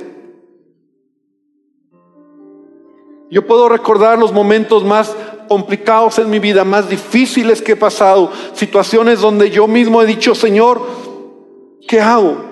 Yo 3.31 3.46
puedo 3.46 3.68
recordar 3.68 4.18
los 4.18 4.33
momentos 4.33 4.85
más 4.85 5.14
complicados 5.48 6.18
en 6.18 6.31
mi 6.31 6.38
vida, 6.38 6.64
más 6.64 6.88
difíciles 6.88 7.61
que 7.61 7.72
he 7.72 7.77
pasado, 7.77 8.31
situaciones 8.55 9.20
donde 9.20 9.51
yo 9.51 9.66
mismo 9.66 10.01
he 10.01 10.07
dicho, 10.07 10.35
Señor, 10.37 10.81
¿qué 11.87 12.01
hago? 12.01 12.47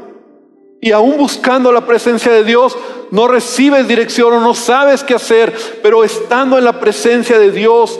Y 0.86 0.92
aún 0.92 1.16
buscando 1.16 1.72
la 1.72 1.84
presencia 1.84 2.30
de 2.30 2.44
Dios, 2.44 2.78
no 3.10 3.26
recibes 3.26 3.88
dirección 3.88 4.32
o 4.34 4.40
no 4.40 4.54
sabes 4.54 5.02
qué 5.02 5.14
hacer, 5.14 5.52
pero 5.82 6.04
estando 6.04 6.56
en 6.58 6.64
la 6.64 6.78
presencia 6.78 7.40
de 7.40 7.50
Dios, 7.50 7.98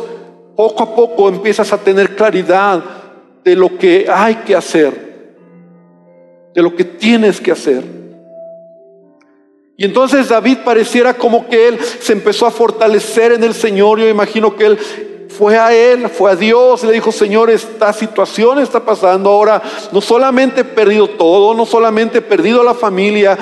poco 0.54 0.84
a 0.84 0.94
poco 0.94 1.28
empiezas 1.28 1.72
a 1.72 1.78
tener 1.78 2.14
claridad 2.14 2.84
de 3.42 3.56
lo 3.56 3.76
que 3.76 4.06
hay 4.08 4.36
que 4.36 4.54
hacer, 4.54 5.34
de 6.54 6.62
lo 6.62 6.76
que 6.76 6.84
tienes 6.84 7.40
que 7.40 7.50
hacer. 7.50 7.82
Y 9.76 9.84
entonces 9.84 10.28
David 10.28 10.58
pareciera 10.64 11.14
como 11.14 11.48
que 11.48 11.66
él 11.66 11.80
se 11.80 12.12
empezó 12.12 12.46
a 12.46 12.52
fortalecer 12.52 13.32
en 13.32 13.42
el 13.42 13.54
Señor. 13.54 13.98
Yo 13.98 14.08
imagino 14.08 14.54
que 14.54 14.64
él 14.64 14.78
fue 15.36 15.58
a 15.58 15.74
él, 15.74 16.08
fue 16.08 16.30
a 16.30 16.36
Dios, 16.36 16.82
le 16.82 16.92
dijo, 16.92 17.12
Señor, 17.12 17.50
esta 17.50 17.92
situación 17.92 18.58
está 18.58 18.80
pasando 18.80 19.30
ahora. 19.30 19.62
No 19.92 20.00
solamente 20.00 20.62
he 20.62 20.64
perdido 20.64 21.08
todo, 21.08 21.54
no 21.54 21.66
solamente 21.66 22.18
he 22.18 22.22
perdido 22.22 22.64
la 22.64 22.74
familia, 22.74 23.38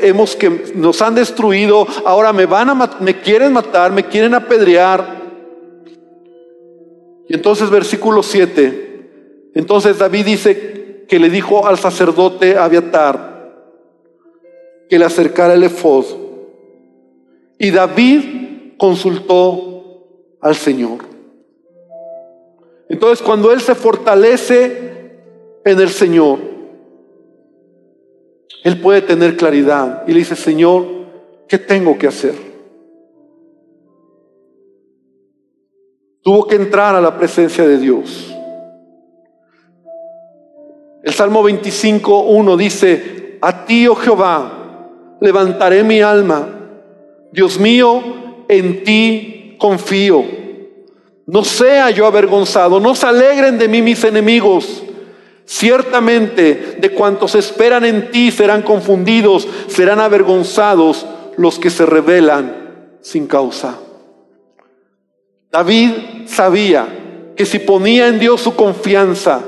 hemos 0.00 0.36
que 0.36 0.72
nos 0.74 1.02
han 1.02 1.14
destruido, 1.14 1.86
ahora 2.04 2.32
me 2.32 2.46
van 2.46 2.70
a 2.70 2.74
me 3.00 3.20
quieren 3.20 3.52
matar, 3.52 3.92
me 3.92 4.04
quieren 4.04 4.34
apedrear. 4.34 5.22
Y 7.28 7.34
entonces 7.34 7.70
versículo 7.70 8.22
7, 8.22 9.50
entonces 9.54 9.98
David 9.98 10.24
dice 10.24 11.06
que 11.08 11.18
le 11.18 11.30
dijo 11.30 11.66
al 11.66 11.78
sacerdote 11.78 12.56
Abiatar, 12.56 13.52
que 14.88 14.98
le 14.98 15.04
acercara 15.04 15.54
el 15.54 15.64
efod. 15.64 16.04
Y 17.58 17.70
David 17.70 18.76
consultó 18.78 19.74
al 20.40 20.54
Señor. 20.54 21.13
Entonces 22.88 23.24
cuando 23.24 23.52
él 23.52 23.60
se 23.60 23.74
fortalece 23.74 25.20
en 25.64 25.80
el 25.80 25.88
Señor, 25.88 26.38
él 28.62 28.80
puede 28.80 29.02
tener 29.02 29.36
claridad 29.36 30.04
y 30.06 30.12
le 30.12 30.20
dice, 30.20 30.36
Señor, 30.36 30.86
¿qué 31.48 31.58
tengo 31.58 31.98
que 31.98 32.06
hacer? 32.06 32.34
Tuvo 36.22 36.46
que 36.46 36.56
entrar 36.56 36.94
a 36.94 37.00
la 37.00 37.18
presencia 37.18 37.66
de 37.66 37.76
Dios. 37.76 38.34
El 41.02 41.12
Salmo 41.12 41.42
25, 41.42 42.20
1 42.20 42.56
dice, 42.56 43.38
a 43.42 43.66
ti, 43.66 43.86
oh 43.86 43.94
Jehová, 43.94 45.18
levantaré 45.20 45.84
mi 45.84 46.00
alma. 46.00 46.48
Dios 47.30 47.60
mío, 47.60 48.02
en 48.48 48.84
ti 48.84 49.56
confío. 49.58 50.43
No 51.26 51.44
sea 51.44 51.90
yo 51.90 52.06
avergonzado, 52.06 52.80
no 52.80 52.94
se 52.94 53.06
alegren 53.06 53.58
de 53.58 53.68
mí 53.68 53.82
mis 53.82 54.04
enemigos. 54.04 54.82
Ciertamente 55.46 56.76
de 56.78 56.90
cuantos 56.90 57.34
esperan 57.34 57.84
en 57.84 58.10
ti 58.10 58.30
serán 58.30 58.62
confundidos, 58.62 59.46
serán 59.68 60.00
avergonzados 60.00 61.06
los 61.36 61.58
que 61.58 61.70
se 61.70 61.84
rebelan 61.84 62.96
sin 63.00 63.26
causa. 63.26 63.78
David 65.50 65.90
sabía 66.26 67.32
que 67.36 67.46
si 67.46 67.58
ponía 67.58 68.08
en 68.08 68.18
Dios 68.18 68.40
su 68.40 68.54
confianza, 68.54 69.40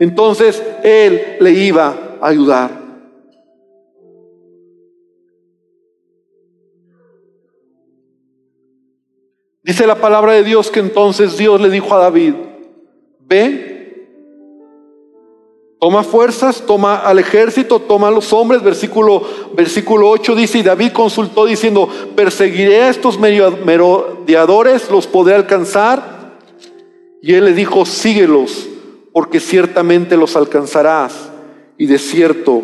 entonces 0.00 0.62
Él 0.82 1.36
le 1.40 1.50
iba 1.52 1.94
a 2.20 2.28
ayudar. 2.28 2.85
Dice 9.66 9.86
la 9.86 9.96
palabra 9.96 10.32
de 10.32 10.44
Dios 10.44 10.70
que 10.70 10.80
entonces 10.80 11.36
Dios 11.36 11.60
le 11.60 11.68
dijo 11.68 11.92
a 11.92 11.98
David, 11.98 12.34
ve 13.20 13.76
Toma 15.78 16.02
fuerzas, 16.02 16.62
toma 16.66 16.96
al 16.96 17.18
ejército, 17.18 17.78
toma 17.80 18.08
a 18.08 18.10
los 18.10 18.32
hombres. 18.32 18.62
Versículo, 18.62 19.22
versículo 19.54 20.08
8 20.08 20.34
dice, 20.34 20.58
y 20.58 20.62
David 20.62 20.92
consultó 20.92 21.44
diciendo, 21.44 21.88
perseguiré 22.16 22.82
a 22.82 22.88
estos 22.88 23.18
merodeadores, 23.18 24.90
los 24.90 25.06
podré 25.06 25.34
alcanzar. 25.34 26.38
Y 27.20 27.34
él 27.34 27.44
le 27.44 27.52
dijo, 27.52 27.84
síguelos, 27.84 28.66
porque 29.12 29.38
ciertamente 29.38 30.16
los 30.16 30.34
alcanzarás, 30.34 31.30
y 31.76 31.86
de 31.86 31.98
cierto 31.98 32.62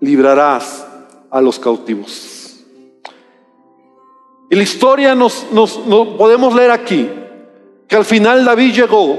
librarás 0.00 0.86
a 1.30 1.40
los 1.40 1.58
cautivos. 1.58 2.31
Y 4.52 4.54
la 4.54 4.64
historia 4.64 5.14
nos, 5.14 5.46
nos 5.50 5.78
podemos 6.18 6.54
leer 6.54 6.72
aquí, 6.72 7.08
que 7.88 7.96
al 7.96 8.04
final 8.04 8.44
David 8.44 8.74
llegó 8.74 9.18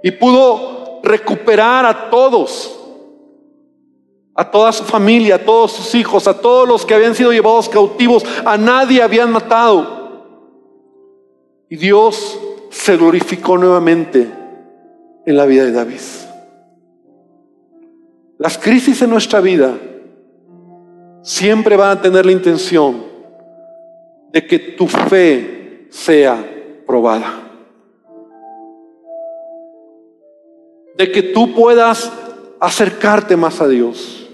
y 0.00 0.12
pudo 0.12 1.00
recuperar 1.02 1.84
a 1.84 2.08
todos, 2.08 2.78
a 4.36 4.48
toda 4.48 4.70
su 4.70 4.84
familia, 4.84 5.34
a 5.34 5.44
todos 5.44 5.72
sus 5.72 5.92
hijos, 5.96 6.28
a 6.28 6.40
todos 6.40 6.68
los 6.68 6.86
que 6.86 6.94
habían 6.94 7.16
sido 7.16 7.32
llevados 7.32 7.68
cautivos, 7.68 8.24
a 8.44 8.56
nadie 8.56 9.02
habían 9.02 9.32
matado. 9.32 10.46
Y 11.68 11.74
Dios 11.74 12.38
se 12.70 12.96
glorificó 12.96 13.58
nuevamente 13.58 14.24
en 15.26 15.36
la 15.36 15.46
vida 15.46 15.64
de 15.64 15.72
David. 15.72 16.00
Las 18.38 18.56
crisis 18.56 19.02
en 19.02 19.10
nuestra 19.10 19.40
vida 19.40 19.74
siempre 21.22 21.76
van 21.76 21.98
a 21.98 22.00
tener 22.00 22.24
la 22.24 22.30
intención 22.30 23.07
de 24.32 24.46
que 24.46 24.58
tu 24.58 24.86
fe 24.86 25.86
sea 25.90 26.44
probada. 26.86 27.48
de 30.98 31.12
que 31.12 31.22
tú 31.22 31.54
puedas 31.54 32.12
acercarte 32.58 33.36
más 33.36 33.60
a 33.60 33.68
Dios 33.68 34.28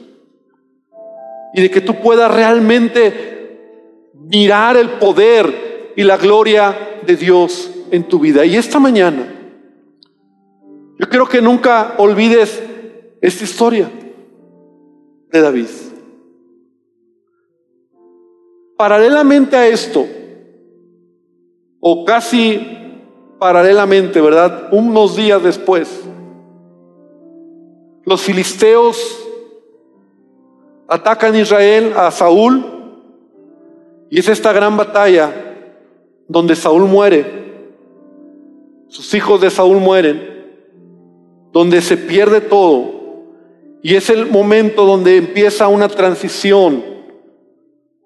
y 1.53 1.61
de 1.61 1.71
que 1.71 1.83
tú 1.83 2.01
puedas 2.01 2.35
realmente 2.35 4.11
mirar 4.15 4.79
el 4.79 4.93
poder 4.93 5.93
y 5.95 6.03
la 6.03 6.17
gloria 6.17 7.01
de 7.07 7.17
Dios 7.17 7.71
en 7.91 8.05
tu 8.05 8.19
vida. 8.19 8.47
Y 8.47 8.57
esta 8.57 8.81
mañana, 8.81 9.31
yo 10.99 11.09
quiero 11.11 11.29
que 11.29 11.43
nunca 11.43 11.97
olvides 11.99 12.63
esta 13.21 13.45
historia 13.45 13.91
de 15.31 15.41
David. 15.41 15.69
Paralelamente 18.77 19.57
a 19.57 19.69
esto, 19.69 20.07
o 21.81 22.05
casi 22.05 22.61
paralelamente, 23.39 24.21
¿verdad? 24.21 24.69
Unos 24.73 25.17
días 25.17 25.43
después, 25.43 26.03
los 28.05 28.23
filisteos 28.23 29.21
atacan 30.89 31.35
a 31.35 31.39
Israel, 31.39 31.93
a 31.97 32.11
Saúl, 32.11 32.65
y 34.11 34.19
es 34.19 34.29
esta 34.29 34.53
gran 34.53 34.77
batalla 34.77 35.33
donde 36.27 36.57
Saúl 36.57 36.85
muere, 36.85 37.45
sus 38.89 39.13
hijos 39.15 39.41
de 39.41 39.51
Saúl 39.51 39.79
mueren, 39.79 40.23
donde 41.53 41.81
se 41.81 41.97
pierde 41.97 42.41
todo, 42.41 42.93
y 43.83 43.95
es 43.95 44.11
el 44.11 44.27
momento 44.27 44.85
donde 44.87 45.17
empieza 45.17 45.69
una 45.69 45.89
transición 45.89 46.94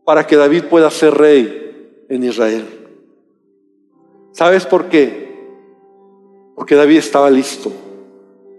para 0.08 0.26
que 0.26 0.36
David 0.36 0.64
pueda 0.70 0.90
ser 0.90 1.12
rey 1.12 2.06
en 2.08 2.24
Israel. 2.24 2.64
¿Sabes 4.32 4.64
por 4.64 4.86
qué? 4.86 5.36
Porque 6.56 6.76
David 6.76 6.96
estaba 6.96 7.28
listo. 7.28 7.70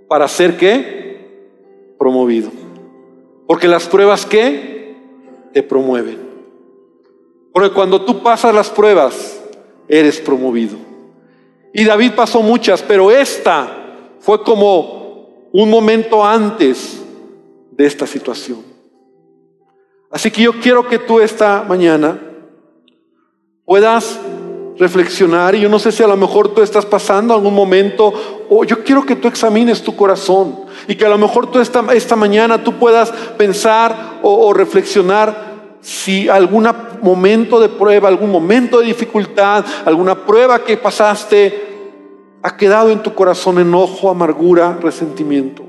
¿Para 0.07 0.25
hacer 0.25 0.57
qué? 0.57 1.95
promovido. 1.97 2.51
Porque 3.47 3.67
las 3.67 3.87
pruebas 3.87 4.27
que 4.27 4.95
te 5.51 5.63
promueven. 5.63 6.19
Porque 7.51 7.71
cuando 7.71 8.05
tú 8.05 8.21
pasas 8.21 8.53
las 8.53 8.69
pruebas, 8.69 9.41
eres 9.87 10.19
promovido. 10.19 10.77
Y 11.73 11.83
David 11.83 12.11
pasó 12.15 12.43
muchas, 12.43 12.83
pero 12.83 13.09
esta 13.09 14.05
fue 14.19 14.43
como 14.43 15.49
un 15.51 15.67
momento 15.67 16.23
antes 16.23 17.01
de 17.71 17.87
esta 17.87 18.05
situación. 18.05 18.68
Así 20.11 20.31
que 20.31 20.41
yo 20.41 20.59
quiero 20.59 20.87
que 20.87 20.99
tú 20.99 21.19
esta 21.19 21.63
mañana 21.67 22.19
puedas 23.65 24.19
reflexionar 24.79 25.55
y 25.55 25.61
yo 25.61 25.69
no 25.69 25.77
sé 25.77 25.91
si 25.91 26.01
a 26.01 26.07
lo 26.07 26.17
mejor 26.17 26.53
tú 26.53 26.61
estás 26.61 26.85
pasando 26.85 27.33
algún 27.33 27.53
momento 27.53 28.13
o 28.49 28.63
yo 28.63 28.83
quiero 28.83 29.05
que 29.05 29.15
tú 29.15 29.27
examines 29.27 29.83
tu 29.83 29.95
corazón 29.95 30.61
y 30.87 30.95
que 30.95 31.05
a 31.05 31.09
lo 31.09 31.17
mejor 31.17 31.51
tú 31.51 31.59
esta, 31.59 31.85
esta 31.93 32.15
mañana 32.15 32.63
tú 32.63 32.79
puedas 32.79 33.11
pensar 33.37 34.19
o, 34.23 34.47
o 34.47 34.53
reflexionar 34.53 35.49
si 35.81 36.27
algún 36.27 36.67
momento 37.01 37.59
de 37.59 37.69
prueba, 37.69 38.07
algún 38.07 38.31
momento 38.31 38.79
de 38.79 38.87
dificultad, 38.87 39.63
alguna 39.85 40.25
prueba 40.25 40.63
que 40.63 40.77
pasaste 40.77 41.67
ha 42.41 42.57
quedado 42.57 42.89
en 42.89 43.03
tu 43.03 43.13
corazón 43.13 43.59
enojo, 43.59 44.09
amargura, 44.09 44.77
resentimiento. 44.81 45.68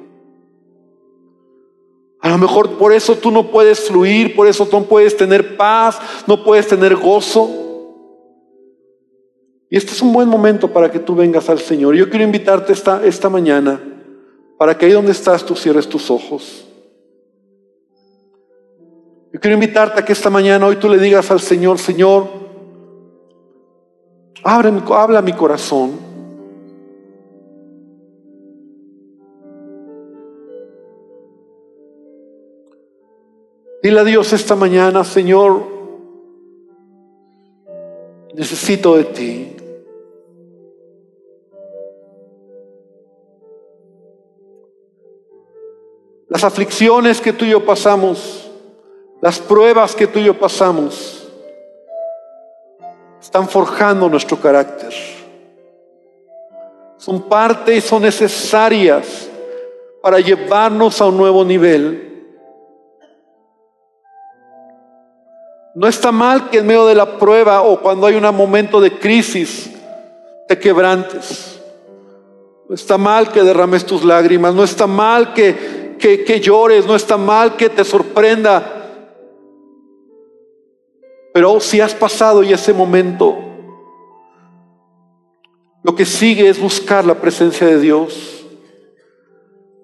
A 2.20 2.28
lo 2.28 2.38
mejor 2.38 2.76
por 2.76 2.92
eso 2.92 3.16
tú 3.16 3.30
no 3.30 3.50
puedes 3.50 3.80
fluir, 3.80 4.36
por 4.36 4.46
eso 4.46 4.66
tú 4.66 4.78
no 4.80 4.84
puedes 4.84 5.16
tener 5.16 5.56
paz, 5.56 5.98
no 6.26 6.44
puedes 6.44 6.68
tener 6.68 6.96
gozo. 6.96 7.48
Y 9.70 9.76
este 9.76 9.92
es 9.92 10.02
un 10.02 10.12
buen 10.12 10.28
momento 10.28 10.68
para 10.72 10.90
que 10.90 10.98
tú 10.98 11.14
vengas 11.14 11.48
al 11.48 11.60
Señor. 11.60 11.94
Yo 11.94 12.10
quiero 12.10 12.24
invitarte 12.24 12.72
esta, 12.72 13.04
esta 13.04 13.30
mañana 13.30 13.80
para 14.58 14.76
que 14.76 14.84
ahí 14.84 14.92
donde 14.92 15.12
estás 15.12 15.46
tú 15.46 15.56
cierres 15.56 15.88
tus 15.88 16.10
ojos. 16.10 16.66
Yo 19.32 19.40
quiero 19.40 19.54
invitarte 19.54 20.00
a 20.00 20.04
que 20.04 20.12
esta 20.12 20.28
mañana 20.28 20.66
hoy 20.66 20.76
tú 20.76 20.88
le 20.88 20.98
digas 20.98 21.30
al 21.30 21.40
Señor, 21.40 21.78
Señor, 21.78 22.26
abre, 24.42 24.72
habla 24.90 25.22
mi 25.22 25.32
corazón. 25.32 26.09
Dile 33.90 34.02
a 34.02 34.04
Dios 34.04 34.32
esta 34.32 34.54
mañana, 34.54 35.02
Señor, 35.02 35.64
necesito 38.32 38.96
de 38.96 39.02
ti. 39.02 39.56
Las 46.28 46.44
aflicciones 46.44 47.20
que 47.20 47.32
tú 47.32 47.44
y 47.44 47.50
yo 47.50 47.66
pasamos, 47.66 48.48
las 49.20 49.40
pruebas 49.40 49.96
que 49.96 50.06
tú 50.06 50.20
y 50.20 50.26
yo 50.26 50.38
pasamos, 50.38 51.28
están 53.20 53.48
forjando 53.48 54.08
nuestro 54.08 54.36
carácter. 54.40 54.94
Son 56.96 57.22
parte 57.22 57.74
y 57.74 57.80
son 57.80 58.02
necesarias 58.02 59.28
para 60.00 60.20
llevarnos 60.20 61.00
a 61.00 61.06
un 61.06 61.16
nuevo 61.16 61.44
nivel. 61.44 62.09
No 65.74 65.86
está 65.86 66.12
mal 66.12 66.50
que 66.50 66.58
en 66.58 66.66
medio 66.66 66.86
de 66.86 66.94
la 66.94 67.18
prueba 67.18 67.62
o 67.62 67.80
cuando 67.80 68.06
hay 68.06 68.16
un 68.16 68.34
momento 68.34 68.80
de 68.80 68.98
crisis 68.98 69.70
te 70.48 70.58
quebrantes. 70.58 71.60
No 72.68 72.74
está 72.74 72.98
mal 72.98 73.30
que 73.30 73.42
derrames 73.42 73.84
tus 73.84 74.04
lágrimas. 74.04 74.54
No 74.54 74.64
está 74.64 74.86
mal 74.86 75.32
que 75.32 75.80
que, 76.00 76.40
llores, 76.40 76.86
no 76.86 76.96
está 76.96 77.16
mal 77.16 77.56
que 77.56 77.68
te 77.68 77.84
sorprenda. 77.84 78.76
Pero 81.32 81.60
si 81.60 81.80
has 81.80 81.94
pasado 81.94 82.42
y 82.42 82.52
ese 82.52 82.72
momento, 82.72 83.38
lo 85.82 85.94
que 85.94 86.04
sigue 86.04 86.48
es 86.48 86.60
buscar 86.60 87.04
la 87.04 87.14
presencia 87.14 87.66
de 87.66 87.78
Dios. 87.78 88.39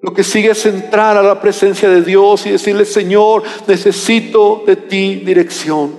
Lo 0.07 0.15
que 0.15 0.23
sigue 0.23 0.53
es 0.53 0.65
entrar 0.65 1.17
a 1.17 1.23
la 1.23 1.41
presencia 1.41 1.91
de 1.91 2.01
Dios 2.01 2.47
y 2.47 2.51
decirle, 2.51 2.85
Señor, 2.85 3.43
necesito 3.67 4.63
de 4.65 4.77
ti 4.77 5.17
dirección. 5.17 5.97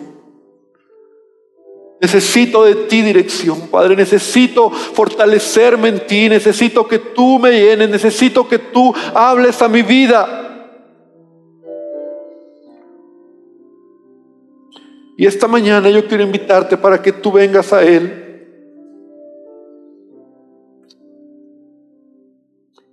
Necesito 1.99 2.63
de 2.63 2.75
ti 2.75 3.01
dirección, 3.01 3.67
Padre. 3.67 3.97
Necesito 3.97 4.69
fortalecerme 4.69 5.89
en 5.89 6.07
ti. 6.07 6.29
Necesito 6.29 6.87
que 6.87 6.99
tú 6.99 7.37
me 7.37 7.51
llenes. 7.51 7.89
Necesito 7.89 8.47
que 8.47 8.59
tú 8.59 8.95
hables 9.13 9.61
a 9.61 9.67
mi 9.67 9.81
vida. 9.81 10.71
Y 15.17 15.25
esta 15.25 15.49
mañana 15.49 15.89
yo 15.89 16.07
quiero 16.07 16.23
invitarte 16.23 16.77
para 16.77 17.01
que 17.01 17.11
tú 17.11 17.33
vengas 17.33 17.73
a 17.73 17.83
Él. 17.83 18.26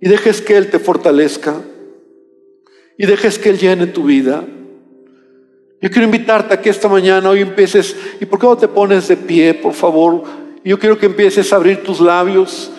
Y 0.05 0.07
dejes 0.07 0.39
que 0.39 0.55
Él 0.55 0.69
te 0.69 0.77
fortalezca. 0.77 1.55
Y 2.95 3.07
dejes 3.07 3.39
que 3.39 3.49
Él 3.49 3.57
llene 3.57 3.87
tu 3.87 4.03
vida. 4.03 4.43
Yo 5.81 5.89
quiero 5.89 6.03
invitarte 6.03 6.53
a 6.53 6.61
que 6.61 6.69
esta 6.69 6.87
mañana 6.87 7.27
hoy 7.27 7.41
empieces, 7.41 7.95
¿y 8.21 8.25
por 8.27 8.37
qué 8.37 8.45
no 8.45 8.55
te 8.55 8.67
pones 8.67 9.07
de 9.07 9.17
pie, 9.17 9.55
por 9.55 9.73
favor? 9.73 10.21
Yo 10.63 10.77
quiero 10.77 10.99
que 10.99 11.07
empieces 11.07 11.51
a 11.51 11.55
abrir 11.55 11.81
tus 11.81 11.99
labios 11.99 12.69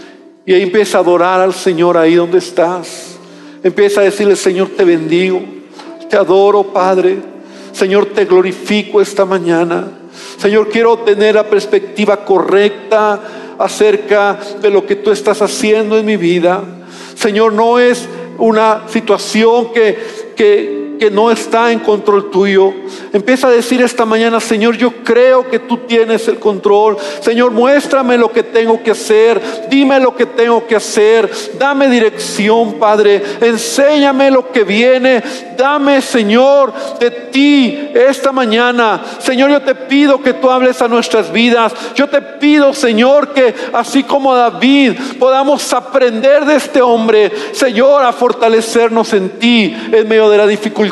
y 0.47 0.55
empieza 0.55 0.99
a 0.99 1.01
adorar 1.01 1.41
al 1.41 1.53
Señor 1.53 1.97
ahí 1.97 2.15
donde 2.15 2.39
estás. 2.39 3.19
Empieza 3.61 4.03
a 4.03 4.05
decirle, 4.05 4.37
Señor, 4.37 4.69
te 4.77 4.85
bendigo, 4.85 5.43
te 6.09 6.17
adoro, 6.17 6.63
Padre. 6.63 7.17
Señor, 7.73 8.07
te 8.07 8.25
glorifico 8.27 9.01
esta 9.01 9.25
mañana. 9.25 9.89
Señor, 10.37 10.69
quiero 10.69 10.99
tener 10.99 11.35
la 11.35 11.51
perspectiva 11.51 12.25
correcta 12.25 13.21
acerca 13.59 14.39
de 14.63 14.71
lo 14.71 14.87
que 14.87 14.95
tú 14.95 15.11
estás 15.11 15.43
haciendo 15.43 15.99
en 15.99 16.07
mi 16.07 16.17
vida. 16.17 16.63
Señor, 17.17 17.55
no 17.55 17.79
es 17.79 18.07
una 18.39 18.85
situación 18.89 19.73
que, 19.73 19.99
que, 20.37 20.86
que 20.99 21.11
no 21.11 21.31
está 21.31 21.73
en 21.73 21.81
control 21.81 22.31
tuyo. 22.31 22.73
Empieza 23.13 23.49
a 23.49 23.51
decir 23.51 23.83
esta 23.83 24.05
mañana, 24.05 24.41
Señor, 24.41 24.77
yo 24.77 24.93
creo 25.05 25.49
que 25.49 25.59
tú 25.59 25.79
tienes 25.79 26.27
el 26.29 26.39
control. 26.39 26.97
Señor, 27.21 27.51
muéstrame 27.51 28.17
lo 28.17 28.31
que 28.31 28.43
tengo 28.43 28.83
que 28.83 28.93
hacer. 28.93 29.41
Dime 29.69 30.01
lo 30.01 30.15
que 30.15 30.27
tengo 30.27 30.67
que 30.67 30.77
hacer. 30.77 31.31
Dame 31.59 31.89
dirección, 31.89 32.75
Padre. 32.75 33.23
Enséñame 33.41 34.31
lo 34.31 34.51
que 34.51 34.65
viene. 34.65 35.23
Dame, 35.57 36.01
Señor, 36.01 36.73
de 36.99 37.11
ti 37.11 37.91
esta 37.95 38.33
mañana. 38.33 39.03
Señor, 39.19 39.51
yo 39.51 39.63
te 39.63 39.75
pido 39.75 40.23
que 40.23 40.35
tú 40.35 40.51
hables 40.51 40.81
a 40.83 40.89
nuestras 40.89 41.33
vidas. 41.33 41.73
Yo 41.95 42.09
te 42.09 42.21
pido, 42.21 42.73
Señor, 42.73 43.33
que 43.33 43.55
así 43.73 44.03
como 44.03 44.35
David 44.35 44.95
podamos 45.19 45.73
aprender 45.73 46.45
de 46.45 46.57
este 46.57 46.81
hombre, 46.83 47.33
Señor, 47.53 48.05
a 48.05 48.13
fortalecernos 48.13 49.13
en 49.13 49.31
ti 49.39 49.77
en 49.93 50.09
medio 50.09 50.29
de 50.31 50.39
la 50.39 50.47
dificultad 50.47 50.86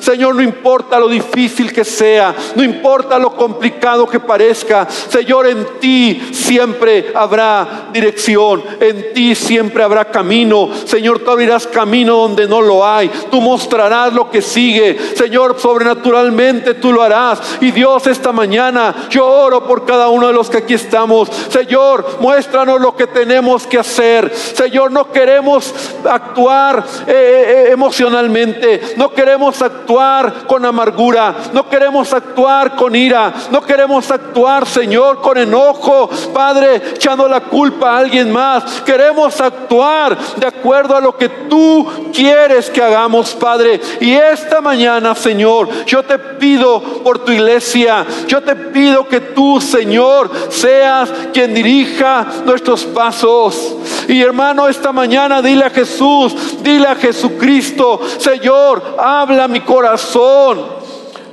Señor, 0.00 0.34
no 0.34 0.42
importa 0.42 0.98
lo 0.98 1.08
difícil 1.08 1.72
que 1.72 1.84
sea, 1.84 2.34
no 2.54 2.62
importa 2.62 3.18
lo 3.18 3.34
complicado 3.34 4.06
que 4.06 4.20
parezca, 4.20 4.86
Señor, 4.88 5.46
en 5.46 5.66
ti 5.80 6.30
siempre 6.32 7.12
habrá 7.14 7.88
dirección, 7.92 8.62
en 8.80 9.12
ti 9.12 9.34
siempre 9.34 9.82
habrá 9.82 10.06
camino. 10.06 10.70
Señor, 10.84 11.20
tú 11.20 11.30
abrirás 11.30 11.66
camino 11.66 12.16
donde 12.16 12.46
no 12.46 12.60
lo 12.60 12.86
hay, 12.86 13.10
tú 13.30 13.40
mostrarás 13.40 14.12
lo 14.12 14.30
que 14.30 14.42
sigue. 14.42 14.98
Señor, 15.16 15.56
sobrenaturalmente 15.58 16.74
tú 16.74 16.92
lo 16.92 17.02
harás. 17.02 17.40
Y 17.60 17.70
Dios, 17.70 18.06
esta 18.06 18.32
mañana 18.32 18.94
yo 19.10 19.26
oro 19.26 19.66
por 19.66 19.84
cada 19.84 20.08
uno 20.08 20.26
de 20.26 20.32
los 20.32 20.50
que 20.50 20.58
aquí 20.58 20.74
estamos. 20.74 21.28
Señor, 21.50 22.18
muéstranos 22.20 22.80
lo 22.80 22.96
que 22.96 23.06
tenemos 23.06 23.66
que 23.66 23.78
hacer. 23.78 24.32
Señor, 24.34 24.92
no 24.92 25.10
queremos 25.10 25.74
actuar 26.08 26.84
eh, 27.06 27.66
eh, 27.68 27.72
emocionalmente, 27.72 28.94
no 28.96 29.07
queremos 29.10 29.60
actuar 29.62 30.46
con 30.46 30.64
amargura, 30.64 31.34
no 31.52 31.68
queremos 31.68 32.12
actuar 32.12 32.76
con 32.76 32.94
ira, 32.94 33.32
no 33.50 33.60
queremos 33.60 34.10
actuar, 34.10 34.66
Señor, 34.66 35.20
con 35.20 35.38
enojo, 35.38 36.08
Padre, 36.32 36.82
echando 36.94 37.28
la 37.28 37.40
culpa 37.40 37.90
a 37.90 37.98
alguien 37.98 38.30
más. 38.30 38.80
Queremos 38.82 39.40
actuar 39.40 40.16
de 40.36 40.46
acuerdo 40.46 40.96
a 40.96 41.00
lo 41.00 41.16
que 41.16 41.28
tú 41.28 42.10
quieres 42.12 42.70
que 42.70 42.82
hagamos, 42.82 43.34
Padre. 43.34 43.80
Y 44.00 44.12
esta 44.12 44.60
mañana, 44.60 45.14
Señor, 45.14 45.68
yo 45.86 46.02
te 46.02 46.18
pido 46.18 46.80
por 47.02 47.20
tu 47.20 47.32
iglesia, 47.32 48.06
yo 48.26 48.42
te 48.42 48.54
pido 48.54 49.08
que 49.08 49.20
tú, 49.20 49.60
Señor, 49.60 50.30
seas 50.50 51.10
quien 51.32 51.54
dirija 51.54 52.26
nuestros 52.44 52.84
pasos. 52.84 53.76
Y 54.08 54.22
hermano, 54.22 54.68
esta 54.68 54.92
mañana 54.92 55.42
dile 55.42 55.64
a 55.64 55.70
Jesús, 55.70 56.34
dile 56.62 56.86
a 56.86 56.94
Jesucristo, 56.94 58.00
Señor, 58.18 58.96
habla 58.98 59.48
mi 59.48 59.60
corazón 59.60 60.78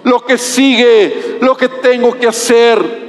lo 0.05 0.23
que 0.23 0.37
sigue, 0.37 1.39
lo 1.41 1.57
que 1.57 1.67
tengo 1.67 2.13
que 2.17 2.27
hacer. 2.27 3.04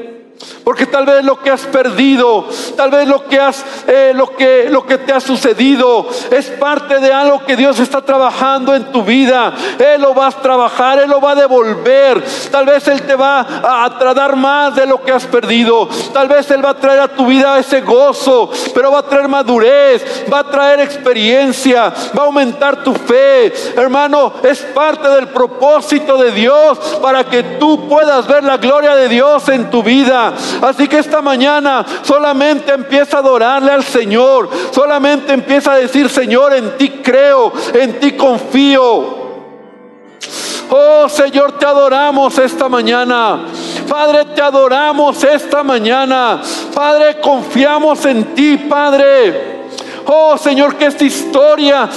Porque 0.64 0.86
tal 0.86 1.06
vez 1.06 1.24
lo 1.24 1.40
que 1.40 1.50
has 1.50 1.62
perdido, 1.62 2.48
tal 2.76 2.90
vez 2.90 3.06
lo 3.08 3.26
que 3.26 3.38
has, 3.38 3.64
eh, 3.86 4.12
lo 4.14 4.34
que, 4.34 4.68
lo 4.70 4.84
que 4.84 4.98
te 4.98 5.12
ha 5.12 5.20
sucedido, 5.20 6.08
es 6.30 6.46
parte 6.46 6.98
de 6.98 7.12
algo 7.12 7.44
que 7.44 7.56
Dios 7.56 7.78
está 7.78 8.02
trabajando 8.02 8.74
en 8.74 8.90
tu 8.92 9.02
vida. 9.02 9.54
Él 9.78 10.02
lo 10.02 10.14
va 10.14 10.26
a 10.28 10.30
trabajar, 10.32 10.98
Él 10.98 11.10
lo 11.10 11.20
va 11.20 11.32
a 11.32 11.34
devolver. 11.36 12.22
Tal 12.50 12.66
vez 12.66 12.86
Él 12.88 13.02
te 13.02 13.14
va 13.14 13.40
a, 13.40 13.84
a 13.84 14.36
más 14.36 14.74
de 14.74 14.86
lo 14.86 15.02
que 15.02 15.12
has 15.12 15.24
perdido. 15.24 15.88
Tal 16.12 16.28
vez 16.28 16.50
Él 16.50 16.64
va 16.64 16.70
a 16.70 16.76
traer 16.76 17.00
a 17.00 17.08
tu 17.08 17.26
vida 17.26 17.58
ese 17.58 17.80
gozo, 17.80 18.50
pero 18.74 18.90
va 18.90 19.00
a 19.00 19.02
traer 19.02 19.28
madurez, 19.28 20.24
va 20.32 20.40
a 20.40 20.50
traer 20.50 20.80
experiencia, 20.80 21.92
va 22.16 22.22
a 22.22 22.26
aumentar 22.26 22.82
tu 22.82 22.92
fe. 22.92 23.52
Hermano, 23.76 24.34
es 24.42 24.60
parte 24.62 25.08
del 25.08 25.28
propósito 25.28 26.16
de 26.18 26.32
Dios 26.32 26.78
para 27.00 27.24
que 27.24 27.42
tú 27.58 27.88
puedas 27.88 28.26
ver 28.26 28.44
la 28.44 28.56
gloria 28.56 28.96
de 28.96 29.08
Dios 29.08 29.48
en 29.48 29.70
tu 29.70 29.82
vida. 29.82 30.25
Así 30.62 30.88
que 30.88 30.98
esta 30.98 31.22
mañana 31.22 31.84
solamente 32.02 32.72
empieza 32.72 33.16
a 33.16 33.20
adorarle 33.20 33.72
al 33.72 33.84
Señor. 33.84 34.48
Solamente 34.70 35.32
empieza 35.32 35.72
a 35.72 35.76
decir, 35.76 36.08
Señor, 36.08 36.54
en 36.54 36.76
ti 36.76 37.00
creo, 37.02 37.52
en 37.74 38.00
ti 38.00 38.12
confío. 38.12 39.26
Oh 40.68 41.08
Señor, 41.08 41.52
te 41.52 41.66
adoramos 41.66 42.36
esta 42.38 42.68
mañana. 42.68 43.46
Padre, 43.88 44.24
te 44.34 44.42
adoramos 44.42 45.22
esta 45.22 45.62
mañana. 45.62 46.40
Padre, 46.74 47.20
confiamos 47.20 48.04
en 48.04 48.34
ti, 48.34 48.58
Padre. 48.68 49.68
Oh 50.06 50.36
Señor, 50.36 50.76
que 50.76 50.86
esta 50.86 51.04
historia 51.04 51.88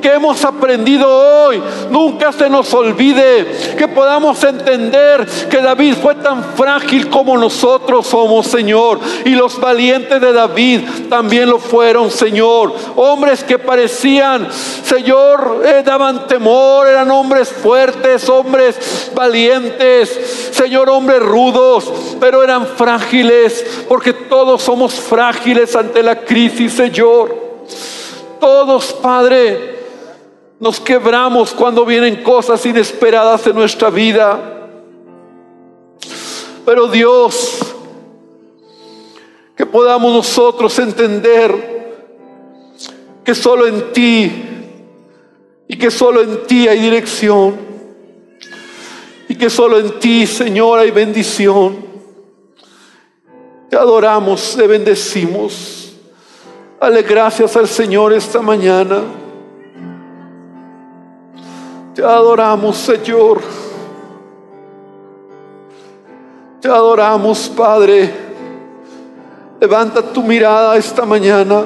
que 0.00 0.12
hemos 0.12 0.44
aprendido 0.44 1.08
hoy. 1.08 1.62
Nunca 1.90 2.32
se 2.32 2.48
nos 2.48 2.72
olvide, 2.74 3.74
que 3.76 3.88
podamos 3.88 4.42
entender 4.44 5.26
que 5.50 5.58
David 5.58 5.94
fue 6.00 6.14
tan 6.16 6.42
frágil 6.56 7.08
como 7.08 7.36
nosotros 7.36 8.06
somos, 8.06 8.46
Señor, 8.46 9.00
y 9.24 9.30
los 9.30 9.58
valientes 9.60 10.20
de 10.20 10.32
David 10.32 10.80
también 11.08 11.48
lo 11.48 11.58
fueron, 11.58 12.10
Señor, 12.10 12.72
hombres 12.96 13.44
que 13.44 13.58
parecían, 13.58 14.48
Señor, 14.52 15.62
eh, 15.64 15.82
daban 15.84 16.26
temor, 16.26 16.86
eran 16.86 17.10
hombres 17.10 17.48
fuertes, 17.48 18.28
hombres 18.28 19.10
valientes, 19.14 20.50
Señor, 20.52 20.88
hombres 20.90 21.20
rudos, 21.20 21.92
pero 22.20 22.42
eran 22.42 22.66
frágiles, 22.66 23.84
porque 23.88 24.12
todos 24.12 24.62
somos 24.62 24.94
frágiles 24.94 25.74
ante 25.76 26.02
la 26.02 26.16
crisis, 26.20 26.72
Señor. 26.72 27.48
Todos, 28.40 28.92
Padre, 28.94 29.77
nos 30.60 30.80
quebramos 30.80 31.52
cuando 31.52 31.84
vienen 31.84 32.22
cosas 32.22 32.64
inesperadas 32.66 33.46
en 33.46 33.54
nuestra 33.54 33.90
vida. 33.90 34.70
Pero 36.64 36.88
Dios, 36.88 37.60
que 39.56 39.64
podamos 39.64 40.12
nosotros 40.12 40.78
entender 40.78 41.78
que 43.24 43.34
solo 43.34 43.66
en 43.66 43.92
ti 43.92 44.44
y 45.68 45.76
que 45.78 45.90
solo 45.90 46.22
en 46.22 46.46
ti 46.46 46.66
hay 46.66 46.80
dirección 46.80 47.56
y 49.28 49.34
que 49.34 49.50
solo 49.50 49.78
en 49.78 49.98
ti, 50.00 50.26
Señor, 50.26 50.78
hay 50.78 50.90
bendición. 50.90 51.86
Te 53.68 53.76
adoramos, 53.76 54.56
te 54.56 54.66
bendecimos. 54.66 55.92
Dale 56.80 57.02
gracias 57.02 57.54
al 57.56 57.68
Señor 57.68 58.14
esta 58.14 58.40
mañana. 58.40 59.02
Te 61.98 62.04
adoramos, 62.04 62.76
Señor. 62.76 63.40
Te 66.60 66.68
adoramos, 66.68 67.48
Padre. 67.48 68.14
Levanta 69.60 70.00
tu 70.00 70.22
mirada 70.22 70.76
esta 70.76 71.04
mañana. 71.04 71.64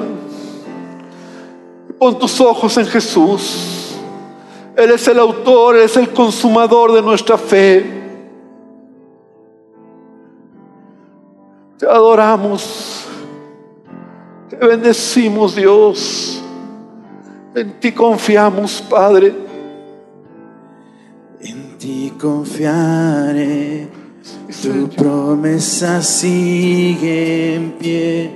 Pon 1.99 2.17
tus 2.17 2.41
ojos 2.41 2.75
en 2.79 2.87
Jesús. 2.87 3.93
Él 4.75 4.89
es 4.89 5.07
el 5.07 5.19
autor, 5.19 5.77
es 5.77 5.95
el 5.97 6.09
consumador 6.11 6.93
de 6.93 7.03
nuestra 7.03 7.37
fe. 7.37 7.85
Te 11.77 11.85
adoramos. 11.85 13.05
Te 14.49 14.55
bendecimos, 14.55 15.53
Dios. 15.53 16.41
En 17.53 17.79
ti 17.79 17.91
confiamos, 17.91 18.81
Padre 18.89 19.52
ti 21.83 22.13
confiaré, 22.17 23.89
tu 24.61 24.87
promesa 24.95 26.01
sigue 26.01 27.55
en 27.55 27.71
pie, 27.71 28.31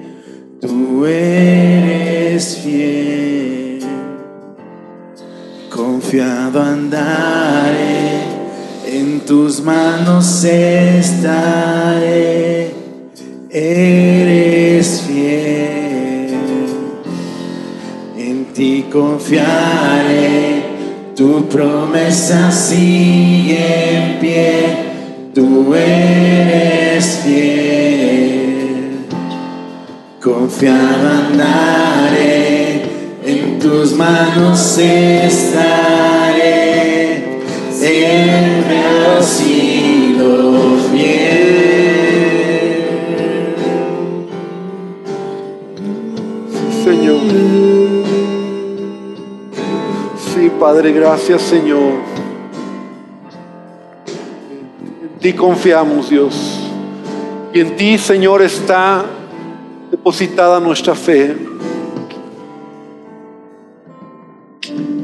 tú 0.60 1.06
eres 1.06 2.58
fiel. 2.58 3.80
Confiado 5.74 6.62
andaré, 6.62 8.20
en 8.86 9.22
tus 9.22 9.62
manos 9.62 10.44
estaré, 10.44 11.14
eres 13.50 15.04
fiel. 15.08 16.36
En 18.18 18.46
ti 18.54 18.86
confiaré 18.92 20.57
tu 21.18 21.50
promesa 21.50 22.52
sigue 22.52 23.98
en 23.98 24.20
pie, 24.20 25.32
tú 25.34 25.74
eres 25.74 27.22
fiel. 27.24 29.08
Confiado 30.22 31.10
andaré, 31.28 32.84
en 33.26 33.58
tus 33.58 33.94
manos 33.94 34.78
estaré, 34.78 36.57
Gracias, 50.92 51.42
Señor. 51.42 51.94
En 55.02 55.20
ti 55.20 55.34
confiamos, 55.34 56.10
Dios. 56.10 56.60
Y 57.54 57.60
en 57.60 57.76
ti, 57.76 57.98
Señor, 57.98 58.42
está 58.42 59.06
depositada 59.92 60.60
nuestra 60.60 60.96
fe. 60.96 61.36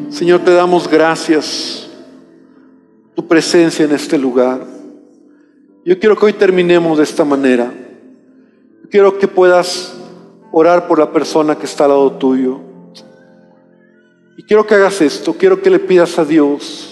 Señor, 0.10 0.42
te 0.42 0.52
damos 0.52 0.88
gracias 0.88 1.90
tu 3.16 3.28
presencia 3.28 3.86
en 3.86 3.92
este 3.92 4.18
lugar. 4.18 4.66
Yo 5.86 6.00
quiero 6.00 6.16
que 6.16 6.26
hoy 6.26 6.34
terminemos 6.34 6.98
de 6.98 7.04
esta 7.04 7.26
manera. 7.26 7.74
Yo 8.84 8.90
quiero 8.90 9.18
que 9.18 9.28
puedas 9.28 9.94
orar 10.52 10.88
por 10.88 11.00
la 11.00 11.12
persona 11.12 11.58
que 11.58 11.66
está 11.66 11.86
al 11.86 11.90
lado 11.92 12.12
tuyo. 12.14 12.73
Y 14.38 14.44
quiero 14.44 14.66
que 14.66 14.76
hagas 14.76 15.02
esto, 15.02 15.34
quiero 15.34 15.62
que 15.62 15.70
le 15.70 15.80
pidas 15.80 16.18
a 16.18 16.26
Dios 16.26 16.90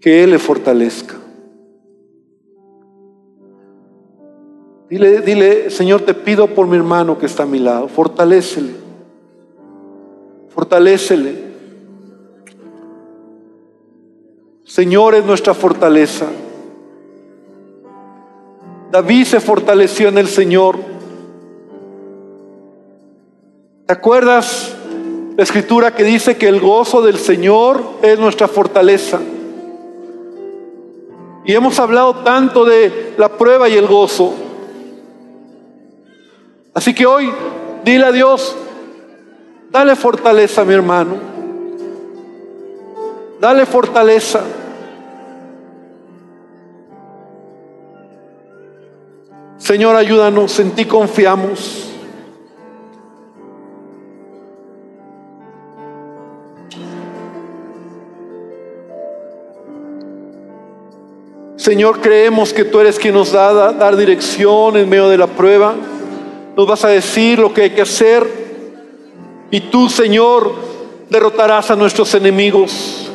que 0.00 0.24
Él 0.24 0.30
le 0.30 0.38
fortalezca. 0.38 1.16
Dile, 4.88 5.20
dile, 5.20 5.70
Señor, 5.70 6.00
te 6.00 6.14
pido 6.14 6.48
por 6.48 6.66
mi 6.66 6.76
hermano 6.76 7.16
que 7.16 7.26
está 7.26 7.44
a 7.44 7.46
mi 7.46 7.60
lado, 7.60 7.86
fortalécele, 7.86 8.72
fortalécele. 10.48 11.50
Señor 14.64 15.14
es 15.14 15.24
nuestra 15.24 15.54
fortaleza. 15.54 16.26
David 18.90 19.24
se 19.24 19.40
fortaleció 19.40 20.08
en 20.08 20.18
el 20.18 20.26
Señor. 20.26 20.76
¿Te 23.86 23.92
acuerdas 23.92 24.76
la 25.40 25.44
escritura 25.44 25.94
que 25.94 26.04
dice 26.04 26.36
que 26.36 26.48
el 26.48 26.60
gozo 26.60 27.00
del 27.00 27.16
Señor 27.16 27.82
es 28.02 28.18
nuestra 28.18 28.46
fortaleza? 28.46 29.18
Y 31.46 31.54
hemos 31.54 31.78
hablado 31.78 32.16
tanto 32.16 32.66
de 32.66 33.14
la 33.16 33.30
prueba 33.38 33.66
y 33.66 33.74
el 33.74 33.86
gozo. 33.86 34.34
Así 36.74 36.92
que 36.92 37.06
hoy 37.06 37.32
dile 37.82 38.04
a 38.04 38.12
Dios, 38.12 38.54
dale 39.70 39.96
fortaleza 39.96 40.62
mi 40.62 40.74
hermano. 40.74 41.16
Dale 43.40 43.64
fortaleza. 43.64 44.42
Señor, 49.56 49.96
ayúdanos, 49.96 50.60
en 50.60 50.72
ti 50.72 50.84
confiamos. 50.84 51.89
Señor, 61.70 62.00
creemos 62.00 62.52
que 62.52 62.64
tú 62.64 62.80
eres 62.80 62.98
quien 62.98 63.14
nos 63.14 63.30
da 63.30 63.52
da- 63.52 63.70
dar 63.72 63.96
dirección 63.96 64.76
en 64.76 64.88
medio 64.88 65.08
de 65.08 65.16
la 65.16 65.28
prueba. 65.28 65.72
Nos 66.56 66.66
vas 66.66 66.84
a 66.84 66.88
decir 66.88 67.38
lo 67.38 67.54
que 67.54 67.62
hay 67.62 67.70
que 67.70 67.82
hacer. 67.82 68.26
Y 69.52 69.60
tú, 69.60 69.88
Señor, 69.88 70.52
derrotarás 71.08 71.70
a 71.70 71.76
nuestros 71.76 72.12
enemigos. 72.16 73.08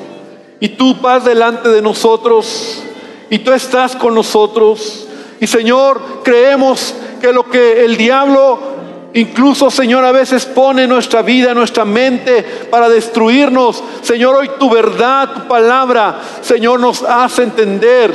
Y 0.61 0.69
tú 0.69 0.95
vas 1.01 1.25
delante 1.25 1.67
de 1.67 1.81
nosotros. 1.81 2.81
Y 3.29 3.39
tú 3.39 3.51
estás 3.51 3.93
con 3.93 4.15
nosotros. 4.15 5.05
Y 5.41 5.47
Señor, 5.47 5.99
creemos 6.23 6.93
que 7.19 7.33
lo 7.33 7.49
que 7.49 7.83
el 7.83 7.97
diablo 7.97 8.73
Incluso, 9.15 9.71
Señor, 9.71 10.03
a 10.03 10.11
veces 10.11 10.45
pone 10.45 10.87
nuestra 10.87 11.21
vida, 11.21 11.53
nuestra 11.53 11.85
mente 11.85 12.43
para 12.69 12.89
destruirnos. 12.89 13.81
Señor, 14.01 14.35
hoy 14.35 14.49
tu 14.59 14.69
verdad, 14.69 15.29
tu 15.33 15.47
palabra, 15.47 16.19
Señor, 16.41 16.81
nos 16.81 17.01
hace 17.01 17.43
entender 17.43 18.11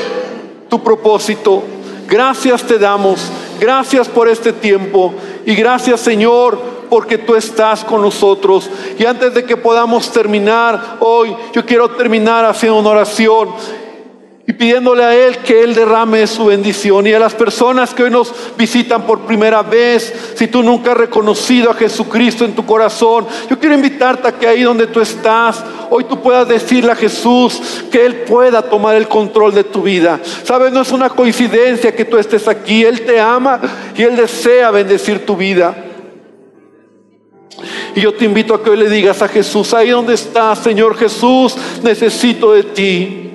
tu 0.71 0.83
propósito. 0.83 1.63
Gracias 2.09 2.63
te 2.63 2.79
damos. 2.79 3.31
Gracias 3.61 4.09
por 4.09 4.29
este 4.29 4.55
tiempo. 4.55 5.13
Y 5.45 5.55
gracias, 5.55 6.01
Señor, 6.01 6.59
porque 6.89 7.19
tú 7.19 7.35
estás 7.35 7.85
con 7.85 8.01
nosotros. 8.01 8.71
Y 8.99 9.05
antes 9.05 9.35
de 9.35 9.45
que 9.45 9.57
podamos 9.57 10.11
terminar 10.11 10.97
hoy, 11.01 11.37
yo 11.53 11.67
quiero 11.67 11.91
terminar 11.91 12.45
haciendo 12.45 12.79
una 12.79 12.91
oración 12.91 13.51
y 14.47 14.53
pidiéndole 14.53 15.05
a 15.05 15.15
Él 15.15 15.39
que 15.39 15.63
Él 15.63 15.75
derrame 15.75 16.27
su 16.27 16.47
bendición. 16.47 17.07
Y 17.07 17.13
a 17.13 17.19
las 17.19 17.35
personas 17.35 17.95
que 17.95 18.03
hoy 18.03 18.11
nos 18.11 18.33
visitan 18.57 19.03
por 19.03 19.21
primera 19.21 19.63
vez, 19.63 20.33
si 20.35 20.49
tú 20.49 20.63
nunca 20.63 20.93
has 20.93 20.97
reconocido 20.97 21.71
a 21.71 21.75
Jesucristo 21.75 22.45
en 22.45 22.55
tu 22.55 22.65
corazón, 22.65 23.27
yo 23.49 23.59
quiero 23.59 23.75
invitarte 23.75 24.27
a 24.27 24.33
que 24.33 24.49
ahí 24.49 24.63
donde 24.63 24.87
tú 24.87 25.01
estás, 25.01 25.63
hoy 25.91 26.05
tú 26.05 26.21
puedas 26.21 26.49
decirle 26.49 26.91
a 26.91 26.97
Jesús 26.97 27.61
que 27.93 28.05
Él 28.05 28.23
pueda 28.23 28.63
tomar 28.63 28.97
el 28.97 29.07
control 29.07 29.55
de 29.55 29.65
tu 29.65 29.83
vida. 29.83 30.19
Sabes, 30.43 30.73
no 30.73 30.83
es 30.83 30.91
una 30.91 31.11
coincidencia 31.11 31.95
que 31.95 32.05
tú 32.05 32.17
estés 32.17 32.49
aquí. 32.49 32.85
Él 32.85 33.03
te 33.03 33.21
ama 33.21 33.61
y 33.97 34.03
Él 34.03 34.17
desea 34.17 34.71
bendecir 34.71 35.25
tu 35.25 35.37
vida. 35.37 35.85
Y 37.95 38.01
yo 38.01 38.15
te 38.15 38.25
invito 38.25 38.55
a 38.55 38.63
que 38.63 38.71
hoy 38.71 38.79
le 38.79 38.89
digas 38.89 39.21
a 39.23 39.29
Jesús, 39.29 39.75
ahí 39.75 39.91
donde 39.91 40.15
estás, 40.15 40.61
Señor 40.61 40.97
Jesús, 40.97 41.57
necesito 41.83 42.53
de 42.53 42.63
ti. 42.63 43.30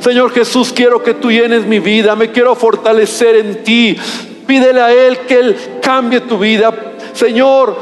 Señor 0.00 0.32
Jesús, 0.32 0.72
quiero 0.74 1.02
que 1.02 1.14
tú 1.14 1.30
llenes 1.30 1.66
mi 1.66 1.78
vida, 1.78 2.16
me 2.16 2.30
quiero 2.30 2.54
fortalecer 2.54 3.36
en 3.36 3.62
ti. 3.64 3.96
Pídele 4.46 4.80
a 4.80 4.92
Él 4.92 5.18
que 5.20 5.38
Él 5.38 5.56
cambie 5.80 6.20
tu 6.20 6.38
vida. 6.38 6.72
Señor, 7.12 7.76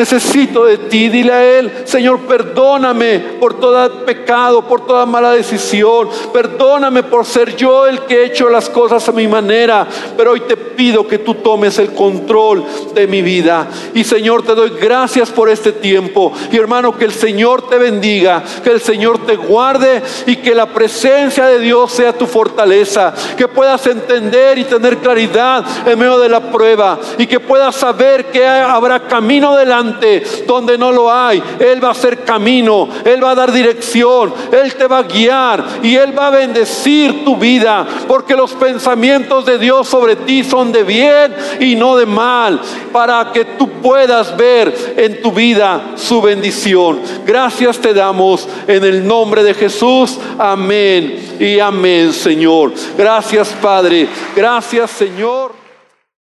necesito 0.00 0.64
de 0.64 0.78
ti. 0.78 1.08
Dile 1.08 1.32
a 1.32 1.58
Él, 1.58 1.72
Señor, 1.84 2.20
perdóname 2.20 3.18
por 3.38 3.60
todo 3.60 4.04
pecado, 4.04 4.66
por 4.66 4.86
toda 4.86 5.04
mala 5.06 5.32
decisión. 5.32 6.08
Perdóname 6.32 7.02
por 7.02 7.26
ser 7.26 7.54
yo 7.54 7.86
el 7.86 8.00
que 8.00 8.22
he 8.22 8.26
hecho 8.26 8.48
las 8.48 8.68
cosas 8.70 9.06
a 9.08 9.12
mi 9.12 9.28
manera. 9.28 9.86
Pero 10.16 10.32
hoy 10.32 10.40
te 10.40 10.56
pido 10.56 11.06
que 11.06 11.18
tú 11.18 11.34
tomes 11.34 11.78
el 11.78 11.92
control 11.92 12.64
de 12.94 13.06
mi 13.06 13.20
vida. 13.20 13.68
Y 13.94 14.04
Señor, 14.04 14.42
te 14.42 14.54
doy 14.54 14.70
gracias 14.80 15.30
por 15.30 15.50
este 15.50 15.72
tiempo. 15.72 16.32
Y 16.50 16.56
hermano, 16.56 16.96
que 16.96 17.04
el 17.04 17.12
Señor 17.12 17.68
te 17.68 17.76
bendiga, 17.76 18.42
que 18.64 18.70
el 18.70 18.80
Señor 18.80 19.26
te 19.26 19.36
guarde 19.36 20.02
y 20.26 20.36
que 20.36 20.54
la 20.54 20.66
presencia 20.66 21.46
de 21.46 21.58
Dios 21.58 21.92
sea 21.92 22.16
tu 22.16 22.26
fortaleza. 22.26 23.12
Que 23.36 23.48
puedas 23.48 23.86
entender 23.86 24.58
y 24.58 24.64
tener 24.64 24.98
claridad 24.98 25.64
en 25.86 25.98
medio 25.98 26.18
de 26.18 26.28
la 26.30 26.40
prueba. 26.40 26.98
Y 27.18 27.26
que 27.26 27.38
puedas 27.38 27.76
saber 27.76 28.30
que 28.30 28.46
habrá 28.46 29.00
camino 29.06 29.56
delante 29.56 29.89
donde 30.46 30.78
no 30.78 30.92
lo 30.92 31.12
hay. 31.12 31.42
Él 31.58 31.82
va 31.82 31.88
a 31.88 31.92
hacer 31.92 32.24
camino, 32.24 32.88
Él 33.04 33.22
va 33.22 33.32
a 33.32 33.34
dar 33.34 33.52
dirección, 33.52 34.32
Él 34.52 34.74
te 34.74 34.86
va 34.86 34.98
a 34.98 35.02
guiar 35.02 35.64
y 35.82 35.96
Él 35.96 36.16
va 36.16 36.28
a 36.28 36.30
bendecir 36.30 37.24
tu 37.24 37.36
vida. 37.36 37.86
Porque 38.06 38.36
los 38.36 38.52
pensamientos 38.52 39.44
de 39.44 39.58
Dios 39.58 39.88
sobre 39.88 40.16
ti 40.16 40.44
son 40.44 40.72
de 40.72 40.82
bien 40.82 41.34
y 41.60 41.76
no 41.76 41.96
de 41.96 42.06
mal. 42.06 42.60
Para 42.92 43.30
que 43.32 43.44
tú 43.44 43.68
puedas 43.82 44.36
ver 44.36 44.94
en 44.96 45.22
tu 45.22 45.32
vida 45.32 45.92
su 45.96 46.20
bendición. 46.20 47.00
Gracias 47.24 47.78
te 47.78 47.94
damos 47.94 48.48
en 48.66 48.84
el 48.84 49.06
nombre 49.06 49.42
de 49.42 49.54
Jesús. 49.54 50.18
Amén 50.38 51.36
y 51.38 51.58
amén, 51.58 52.12
Señor. 52.12 52.72
Gracias, 52.96 53.48
Padre. 53.60 54.08
Gracias, 54.36 54.90
Señor. 54.90 55.59